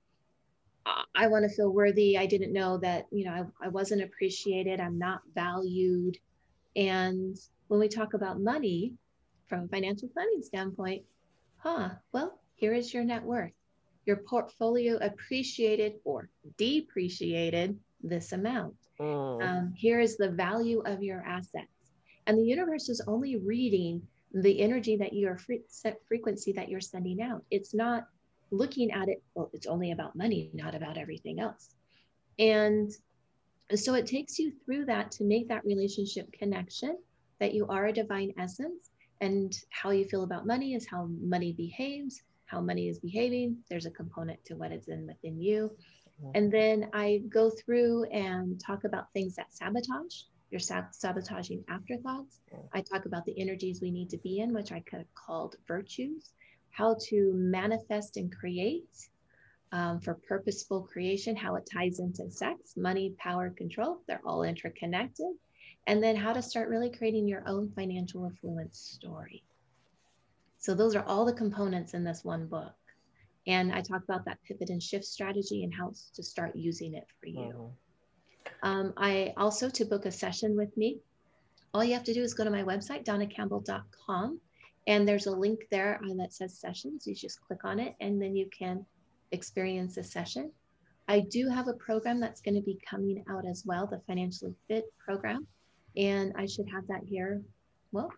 I 1.16 1.26
want 1.26 1.48
to 1.48 1.56
feel 1.56 1.72
worthy. 1.72 2.16
I 2.16 2.26
didn't 2.26 2.52
know 2.52 2.78
that, 2.78 3.06
you 3.10 3.24
know, 3.24 3.32
I, 3.32 3.66
I 3.66 3.68
wasn't 3.70 4.02
appreciated. 4.02 4.78
I'm 4.78 4.98
not 4.98 5.22
valued. 5.34 6.16
And 6.76 7.36
when 7.66 7.80
we 7.80 7.88
talk 7.88 8.14
about 8.14 8.40
money 8.40 8.92
from 9.48 9.64
a 9.64 9.68
financial 9.68 10.08
planning 10.08 10.42
standpoint, 10.42 11.02
huh, 11.64 11.88
well, 12.12 12.38
here 12.55 12.74
is 12.74 12.92
your 12.92 13.05
net 13.05 13.22
worth. 13.22 13.53
Your 14.05 14.18
portfolio 14.18 14.98
appreciated 14.98 15.94
or 16.05 16.29
depreciated 16.59 17.79
this 18.03 18.33
amount. 18.33 18.74
Oh. 19.00 19.40
Um, 19.40 19.72
here 19.74 19.98
is 19.98 20.16
the 20.16 20.31
value 20.31 20.83
of 20.85 21.03
your 21.03 21.22
assets. 21.27 21.66
And 22.27 22.38
the 22.38 22.44
universe 22.44 22.88
is 22.90 23.00
only 23.07 23.37
reading 23.37 24.03
the 24.33 24.61
energy 24.61 24.96
that 24.96 25.14
you 25.14 25.27
are 25.29 25.38
set 25.68 26.00
frequency 26.07 26.53
that 26.53 26.68
you're 26.68 26.81
sending 26.81 27.22
out. 27.22 27.42
It's 27.50 27.72
not 27.72 28.07
looking 28.50 28.90
at 28.90 29.09
it, 29.09 29.22
well, 29.35 29.50
it's 29.55 29.66
only 29.66 29.92
about 29.92 30.14
money, 30.14 30.50
not 30.53 30.74
about 30.74 30.98
everything 30.98 31.40
else. 31.40 31.70
And 32.38 32.92
so 33.74 33.94
it 33.94 34.07
takes 34.07 34.38
you 34.38 34.53
through 34.64 34.85
that 34.87 35.11
to 35.12 35.24
make 35.24 35.48
that 35.48 35.64
relationship 35.64 36.31
connection 36.33 36.98
that 37.40 37.55
you 37.55 37.66
are 37.68 37.87
a 37.87 37.92
divine 37.92 38.35
essence 38.38 38.90
and 39.24 39.56
how 39.70 39.90
you 39.90 40.04
feel 40.04 40.24
about 40.24 40.46
money 40.46 40.74
is 40.74 40.87
how 40.87 41.08
money 41.34 41.52
behaves, 41.52 42.22
how 42.44 42.60
money 42.60 42.88
is 42.88 42.98
behaving. 42.98 43.56
There's 43.70 43.87
a 43.87 43.90
component 43.90 44.44
to 44.44 44.54
what 44.54 44.70
is 44.70 44.88
in 44.88 45.06
within 45.06 45.40
you. 45.40 45.70
And 46.34 46.52
then 46.52 46.90
I 46.92 47.22
go 47.28 47.50
through 47.50 48.04
and 48.04 48.60
talk 48.60 48.84
about 48.84 49.12
things 49.12 49.34
that 49.37 49.52
sabotage. 49.52 50.22
You're 50.50 50.60
sabotaging 50.60 51.64
afterthoughts. 51.68 52.40
I 52.72 52.82
talk 52.82 53.06
about 53.06 53.24
the 53.24 53.38
energies 53.40 53.80
we 53.80 53.90
need 53.90 54.10
to 54.10 54.18
be 54.18 54.40
in, 54.40 54.52
which 54.52 54.70
I 54.72 54.80
could 54.80 55.00
have 55.00 55.14
called 55.14 55.56
virtues, 55.66 56.30
how 56.70 56.96
to 57.08 57.32
manifest 57.34 58.16
and 58.16 58.30
create 58.32 59.08
um, 59.72 59.98
for 60.00 60.14
purposeful 60.14 60.82
creation, 60.82 61.34
how 61.34 61.56
it 61.56 61.68
ties 61.72 61.98
into 61.98 62.30
sex, 62.30 62.76
money, 62.76 63.14
power, 63.18 63.50
control. 63.50 64.02
They're 64.06 64.22
all 64.24 64.44
interconnected 64.44 65.32
and 65.86 66.02
then 66.02 66.16
how 66.16 66.32
to 66.32 66.42
start 66.42 66.68
really 66.68 66.90
creating 66.90 67.28
your 67.28 67.42
own 67.46 67.70
financial 67.74 68.26
affluence 68.26 68.78
story. 68.78 69.42
So 70.58 70.74
those 70.74 70.96
are 70.96 71.04
all 71.04 71.24
the 71.24 71.32
components 71.32 71.94
in 71.94 72.04
this 72.04 72.24
one 72.24 72.46
book. 72.46 72.74
And 73.46 73.72
I 73.72 73.82
talk 73.82 74.02
about 74.02 74.24
that 74.24 74.38
pivot 74.48 74.70
and 74.70 74.82
shift 74.82 75.04
strategy 75.04 75.64
and 75.64 75.74
how 75.74 75.92
to 76.14 76.22
start 76.22 76.56
using 76.56 76.94
it 76.94 77.06
for 77.20 77.26
you. 77.26 77.50
Uh-huh. 77.50 78.68
Um, 78.68 78.94
I 78.96 79.34
also, 79.36 79.68
to 79.68 79.84
book 79.84 80.06
a 80.06 80.10
session 80.10 80.56
with 80.56 80.74
me, 80.76 81.00
all 81.74 81.84
you 81.84 81.94
have 81.94 82.04
to 82.04 82.14
do 82.14 82.22
is 82.22 82.34
go 82.34 82.44
to 82.44 82.50
my 82.50 82.62
website, 82.62 83.04
donnacampbell.com, 83.04 84.40
and 84.86 85.08
there's 85.08 85.26
a 85.26 85.30
link 85.30 85.66
there 85.70 86.00
that 86.18 86.32
says 86.32 86.58
sessions. 86.58 87.06
You 87.06 87.14
just 87.14 87.40
click 87.42 87.64
on 87.64 87.80
it 87.80 87.94
and 88.00 88.20
then 88.20 88.36
you 88.36 88.48
can 88.56 88.84
experience 89.32 89.96
a 89.96 90.04
session. 90.04 90.52
I 91.08 91.20
do 91.20 91.48
have 91.48 91.68
a 91.68 91.74
program 91.74 92.20
that's 92.20 92.40
going 92.40 92.54
to 92.54 92.62
be 92.62 92.78
coming 92.88 93.24
out 93.28 93.46
as 93.46 93.64
well, 93.66 93.86
the 93.86 94.00
Financially 94.06 94.54
Fit 94.68 94.84
program. 94.98 95.46
And 95.96 96.33
I 96.37 96.46
should 96.46 96.68
have 96.70 96.87
that 96.88 97.02
here, 97.04 97.42
well, 97.92 98.11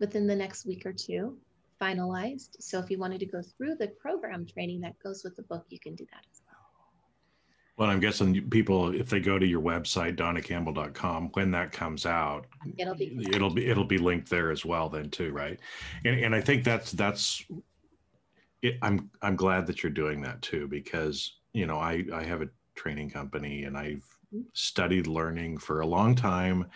within 0.00 0.26
the 0.26 0.34
next 0.34 0.66
week 0.66 0.84
or 0.84 0.92
two, 0.92 1.38
finalized. 1.80 2.56
So 2.60 2.78
if 2.78 2.90
you 2.90 2.98
wanted 2.98 3.20
to 3.20 3.26
go 3.26 3.42
through 3.42 3.76
the 3.76 3.88
program 3.88 4.46
training 4.46 4.80
that 4.80 4.98
goes 5.02 5.22
with 5.24 5.36
the 5.36 5.42
book, 5.42 5.64
you 5.68 5.78
can 5.78 5.94
do 5.94 6.06
that 6.12 6.24
as 6.30 6.42
well. 6.46 6.52
Well, 7.76 7.90
I'm 7.90 8.00
guessing 8.00 8.48
people, 8.50 8.94
if 8.94 9.08
they 9.08 9.20
go 9.20 9.38
to 9.38 9.46
your 9.46 9.62
website, 9.62 10.16
donnacampbell.com, 10.16 11.30
when 11.32 11.50
that 11.52 11.72
comes 11.72 12.04
out, 12.04 12.46
it'll 12.76 12.94
be 12.94 13.18
it'll 13.32 13.50
be 13.50 13.66
it'll 13.66 13.84
be 13.84 13.98
linked 13.98 14.28
there 14.28 14.50
as 14.50 14.64
well, 14.64 14.88
then 14.88 15.08
too, 15.08 15.32
right? 15.32 15.58
And 16.04 16.18
and 16.20 16.34
I 16.34 16.40
think 16.40 16.64
that's 16.64 16.92
that's 16.92 17.44
it, 18.60 18.76
I'm 18.82 19.10
I'm 19.22 19.36
glad 19.36 19.66
that 19.68 19.82
you're 19.82 19.90
doing 19.90 20.20
that 20.22 20.42
too, 20.42 20.68
because 20.68 21.36
you 21.54 21.66
know 21.66 21.78
I 21.78 22.04
I 22.12 22.24
have 22.24 22.42
a 22.42 22.48
training 22.74 23.10
company 23.10 23.64
and 23.64 23.76
I've 23.76 24.04
studied 24.52 25.06
learning 25.06 25.58
for 25.58 25.80
a 25.80 25.86
long 25.86 26.14
time 26.14 26.66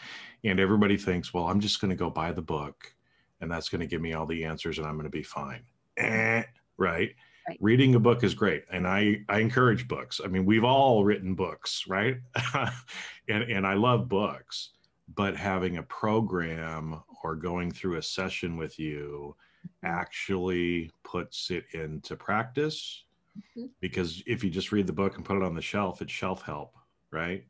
and 0.44 0.60
everybody 0.60 0.96
thinks 0.96 1.32
well 1.32 1.46
i'm 1.46 1.60
just 1.60 1.80
going 1.80 1.90
to 1.90 1.96
go 1.96 2.10
buy 2.10 2.32
the 2.32 2.42
book 2.42 2.94
and 3.40 3.50
that's 3.50 3.68
going 3.68 3.80
to 3.80 3.86
give 3.86 4.00
me 4.00 4.12
all 4.12 4.26
the 4.26 4.44
answers 4.44 4.78
and 4.78 4.86
i'm 4.86 4.94
going 4.94 5.04
to 5.04 5.10
be 5.10 5.22
fine 5.22 5.62
eh, 5.96 6.04
right? 6.06 6.46
right 6.76 7.14
reading 7.60 7.94
a 7.94 8.00
book 8.00 8.24
is 8.24 8.34
great 8.34 8.64
and 8.70 8.86
i 8.86 9.20
i 9.28 9.38
encourage 9.38 9.86
books 9.86 10.20
i 10.24 10.28
mean 10.28 10.44
we've 10.44 10.64
all 10.64 11.04
written 11.04 11.34
books 11.34 11.84
right 11.88 12.18
and 13.28 13.42
and 13.44 13.66
i 13.66 13.74
love 13.74 14.08
books 14.08 14.70
but 15.14 15.36
having 15.36 15.76
a 15.76 15.82
program 15.84 17.00
or 17.22 17.36
going 17.36 17.70
through 17.70 17.96
a 17.96 18.02
session 18.02 18.56
with 18.56 18.78
you 18.78 19.34
mm-hmm. 19.64 19.86
actually 19.86 20.90
puts 21.04 21.50
it 21.50 21.64
into 21.72 22.16
practice 22.16 23.04
mm-hmm. 23.38 23.66
because 23.80 24.22
if 24.26 24.42
you 24.42 24.50
just 24.50 24.72
read 24.72 24.86
the 24.86 24.92
book 24.92 25.16
and 25.16 25.24
put 25.24 25.36
it 25.36 25.42
on 25.42 25.54
the 25.54 25.62
shelf 25.62 26.02
it's 26.02 26.12
shelf 26.12 26.42
help 26.42 26.74
right? 27.10 27.44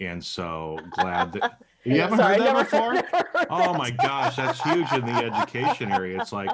And 0.00 0.24
so 0.24 0.78
glad 0.92 1.32
that 1.32 1.60
you 1.84 2.00
haven't 2.00 2.18
Sorry, 2.18 2.38
heard 2.38 2.46
that 2.46 2.54
never, 2.54 2.64
before. 2.64 2.94
Never 2.94 3.46
oh 3.50 3.74
my 3.74 3.90
gosh, 3.90 4.36
that's 4.36 4.60
huge 4.62 4.90
in 4.92 5.04
the 5.04 5.12
education 5.12 5.92
area. 5.92 6.20
It's 6.20 6.32
like, 6.32 6.50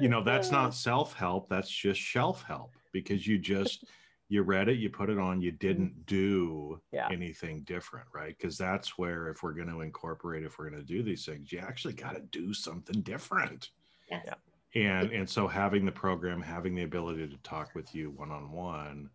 you 0.00 0.08
know, 0.08 0.22
that's 0.22 0.50
not 0.50 0.74
self 0.74 1.14
help, 1.14 1.48
that's 1.48 1.70
just 1.70 2.00
shelf 2.00 2.42
help 2.42 2.72
because 2.92 3.26
you 3.26 3.38
just 3.38 3.84
you 4.28 4.42
read 4.42 4.68
it, 4.68 4.78
you 4.78 4.88
put 4.88 5.10
it 5.10 5.18
on, 5.18 5.40
you 5.40 5.52
didn't 5.52 5.90
mm-hmm. 5.90 6.02
do 6.06 6.80
yeah. 6.92 7.08
anything 7.10 7.62
different, 7.64 8.06
right? 8.12 8.36
Because 8.36 8.56
that's 8.56 8.96
where, 8.96 9.28
if 9.28 9.42
we're 9.42 9.52
going 9.52 9.68
to 9.68 9.82
incorporate, 9.82 10.44
if 10.44 10.58
we're 10.58 10.70
going 10.70 10.80
to 10.80 10.86
do 10.86 11.02
these 11.02 11.26
things, 11.26 11.52
you 11.52 11.58
actually 11.58 11.94
got 11.94 12.14
to 12.14 12.22
do 12.30 12.54
something 12.54 13.02
different. 13.02 13.70
Yes. 14.10 14.22
Yeah. 14.26 14.34
And 14.76 15.12
and 15.12 15.30
so 15.30 15.46
having 15.46 15.84
the 15.84 15.92
program, 15.92 16.42
having 16.42 16.74
the 16.74 16.82
ability 16.82 17.28
to 17.28 17.36
talk 17.44 17.74
with 17.74 17.94
you 17.94 18.10
one 18.10 18.32
on 18.32 18.50
one, 18.50 19.08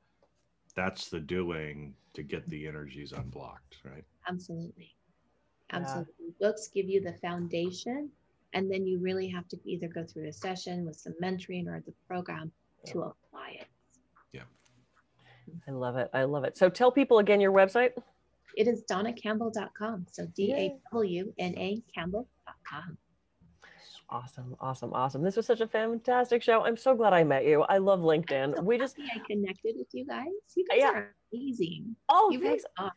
that's 0.80 1.10
the 1.10 1.20
doing 1.20 1.94
to 2.14 2.24
get 2.24 2.48
the 2.50 2.66
energies 2.66 3.12
unblocked, 3.12 3.78
right? 3.84 4.06
Absolutely. 4.30 4.96
Absolutely. 5.72 6.14
Yeah. 6.20 6.48
Books 6.48 6.70
give 6.74 6.88
you 6.88 7.02
the 7.02 7.14
foundation, 7.14 8.10
and 8.54 8.72
then 8.72 8.88
you 8.88 8.98
really 9.00 9.28
have 9.28 9.46
to 9.50 9.60
either 9.66 9.90
go 9.90 10.06
through 10.06 10.30
a 10.30 10.34
session 10.34 10.86
with 10.86 10.96
some 10.96 11.14
mentoring 11.22 11.68
or 11.68 11.84
the 11.86 11.92
program 12.08 12.50
yeah. 12.86 12.94
to 12.94 13.00
apply 13.02 13.58
it. 13.60 13.68
Yeah. 14.32 14.44
I 15.68 15.72
love 15.72 15.98
it. 15.98 16.10
I 16.14 16.24
love 16.24 16.46
it. 16.46 16.58
So 16.58 16.70
tell 16.70 16.92
people 16.92 17.20
again 17.20 17.42
your 17.42 17.52
website. 17.52 17.92
It 18.56 18.70
is 18.70 18.84
dawnacampbell.com. 18.90 20.06
So 20.10 20.28
D 20.34 20.54
A 20.54 20.78
W 20.94 21.34
N 21.38 21.58
A 21.58 21.82
Campbell.com. 21.94 22.98
Awesome, 24.12 24.56
awesome, 24.60 24.92
awesome. 24.94 25.22
This 25.22 25.36
was 25.36 25.46
such 25.46 25.62
a 25.62 25.68
fantastic 25.68 26.42
show. 26.42 26.66
I'm 26.66 26.78
so 26.78 26.96
glad 26.96 27.14
I 27.14 27.24
met 27.24 27.46
you. 27.46 27.62
I 27.64 27.78
love 27.78 28.00
LinkedIn. 28.00 28.56
So 28.56 28.64
we 28.64 28.80
just 28.80 28.98
I 29.00 29.20
connected 29.20 29.76
with 29.78 29.88
you 29.94 30.06
guys. 30.06 30.26
You 30.56 30.66
guys 30.68 30.80
yeah. 30.80 30.92
are 30.92 31.16
amazing. 31.32 31.96
Oh, 32.10 32.32
you 32.32 32.42
thanks. 32.42 32.64
Are. 32.80 32.92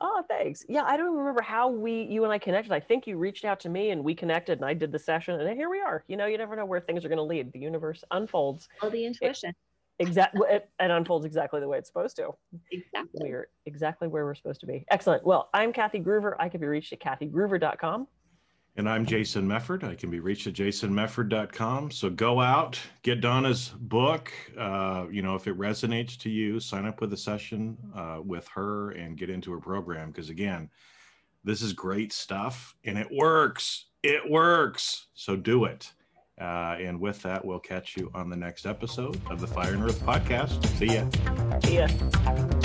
Oh, 0.00 0.22
thanks. 0.26 0.64
Yeah, 0.66 0.84
I 0.84 0.96
don't 0.96 1.14
remember 1.14 1.42
how 1.42 1.68
we 1.68 2.04
you 2.04 2.24
and 2.24 2.32
I 2.32 2.38
connected. 2.38 2.72
I 2.72 2.80
think 2.80 3.06
you 3.06 3.18
reached 3.18 3.44
out 3.44 3.60
to 3.60 3.68
me 3.68 3.90
and 3.90 4.02
we 4.02 4.14
connected 4.14 4.58
and 4.58 4.64
I 4.64 4.72
did 4.72 4.90
the 4.90 4.98
session 4.98 5.38
and 5.38 5.56
here 5.56 5.68
we 5.68 5.80
are. 5.80 6.02
You 6.08 6.16
know, 6.16 6.24
you 6.24 6.38
never 6.38 6.56
know 6.56 6.64
where 6.64 6.80
things 6.80 7.04
are 7.04 7.08
going 7.08 7.18
to 7.18 7.22
lead. 7.22 7.52
The 7.52 7.58
universe 7.58 8.02
unfolds. 8.10 8.68
Oh, 8.80 8.88
the 8.88 9.04
intuition. 9.04 9.50
It, 9.50 9.56
exactly 9.98 10.40
it, 10.50 10.70
it, 10.80 10.90
unfolds 10.90 11.26
exactly 11.26 11.60
the 11.60 11.68
way 11.68 11.78
it's 11.78 11.88
supposed 11.88 12.16
to 12.16 12.30
exactly 12.72 13.30
we're 13.30 13.48
exactly 13.66 14.08
where 14.08 14.24
we're 14.24 14.34
supposed 14.34 14.58
to 14.58 14.66
be 14.66 14.84
excellent 14.90 15.24
well 15.24 15.50
i'm 15.54 15.72
kathy 15.72 16.00
groover 16.00 16.34
i 16.40 16.48
can 16.48 16.60
be 16.60 16.66
reached 16.66 16.92
at 16.92 16.98
kathygroover.com 16.98 18.08
and 18.76 18.88
i'm 18.88 19.06
jason 19.06 19.46
mefford. 19.46 19.84
I 19.84 19.94
can 19.94 20.10
be 20.10 20.20
reached 20.20 20.46
at 20.46 20.54
jasonmefford.com 20.54 21.90
so 21.90 22.10
go 22.10 22.40
out 22.40 22.78
get 23.02 23.20
dawna's 23.20 23.68
book. 23.78 24.32
Uh, 24.58 25.06
you 25.10 25.22
know 25.22 25.34
if 25.34 25.46
it 25.46 25.56
resonates 25.58 26.18
to 26.18 26.30
you 26.30 26.60
sign 26.60 26.86
up 26.86 27.00
with 27.00 27.12
a 27.12 27.16
session 27.16 27.76
uh, 27.94 28.20
with 28.24 28.46
her 28.48 28.90
and 28.92 29.16
get 29.16 29.30
into 29.30 29.52
her 29.52 29.60
program. 29.60 30.10
Because 30.10 30.30
again 30.30 30.68
this 31.44 31.62
is 31.62 31.72
great 31.72 32.12
stuff 32.12 32.74
and 32.84 32.98
it 32.98 33.08
works. 33.12 33.86
It 34.02 34.28
works. 34.28 35.06
So 35.14 35.36
do 35.36 35.66
it. 35.66 35.92
Uh, 36.40 36.76
and 36.80 37.00
with 37.00 37.22
that, 37.22 37.44
we'll 37.44 37.60
catch 37.60 37.96
you 37.96 38.10
on 38.14 38.28
the 38.28 38.36
next 38.36 38.66
episode 38.66 39.20
of 39.30 39.40
the 39.40 39.46
Fire 39.46 39.72
and 39.72 39.84
Earth 39.84 40.00
podcast. 40.04 40.66
See 40.78 40.94
ya. 40.94 41.60
See 41.60 41.76
ya. 41.76 42.60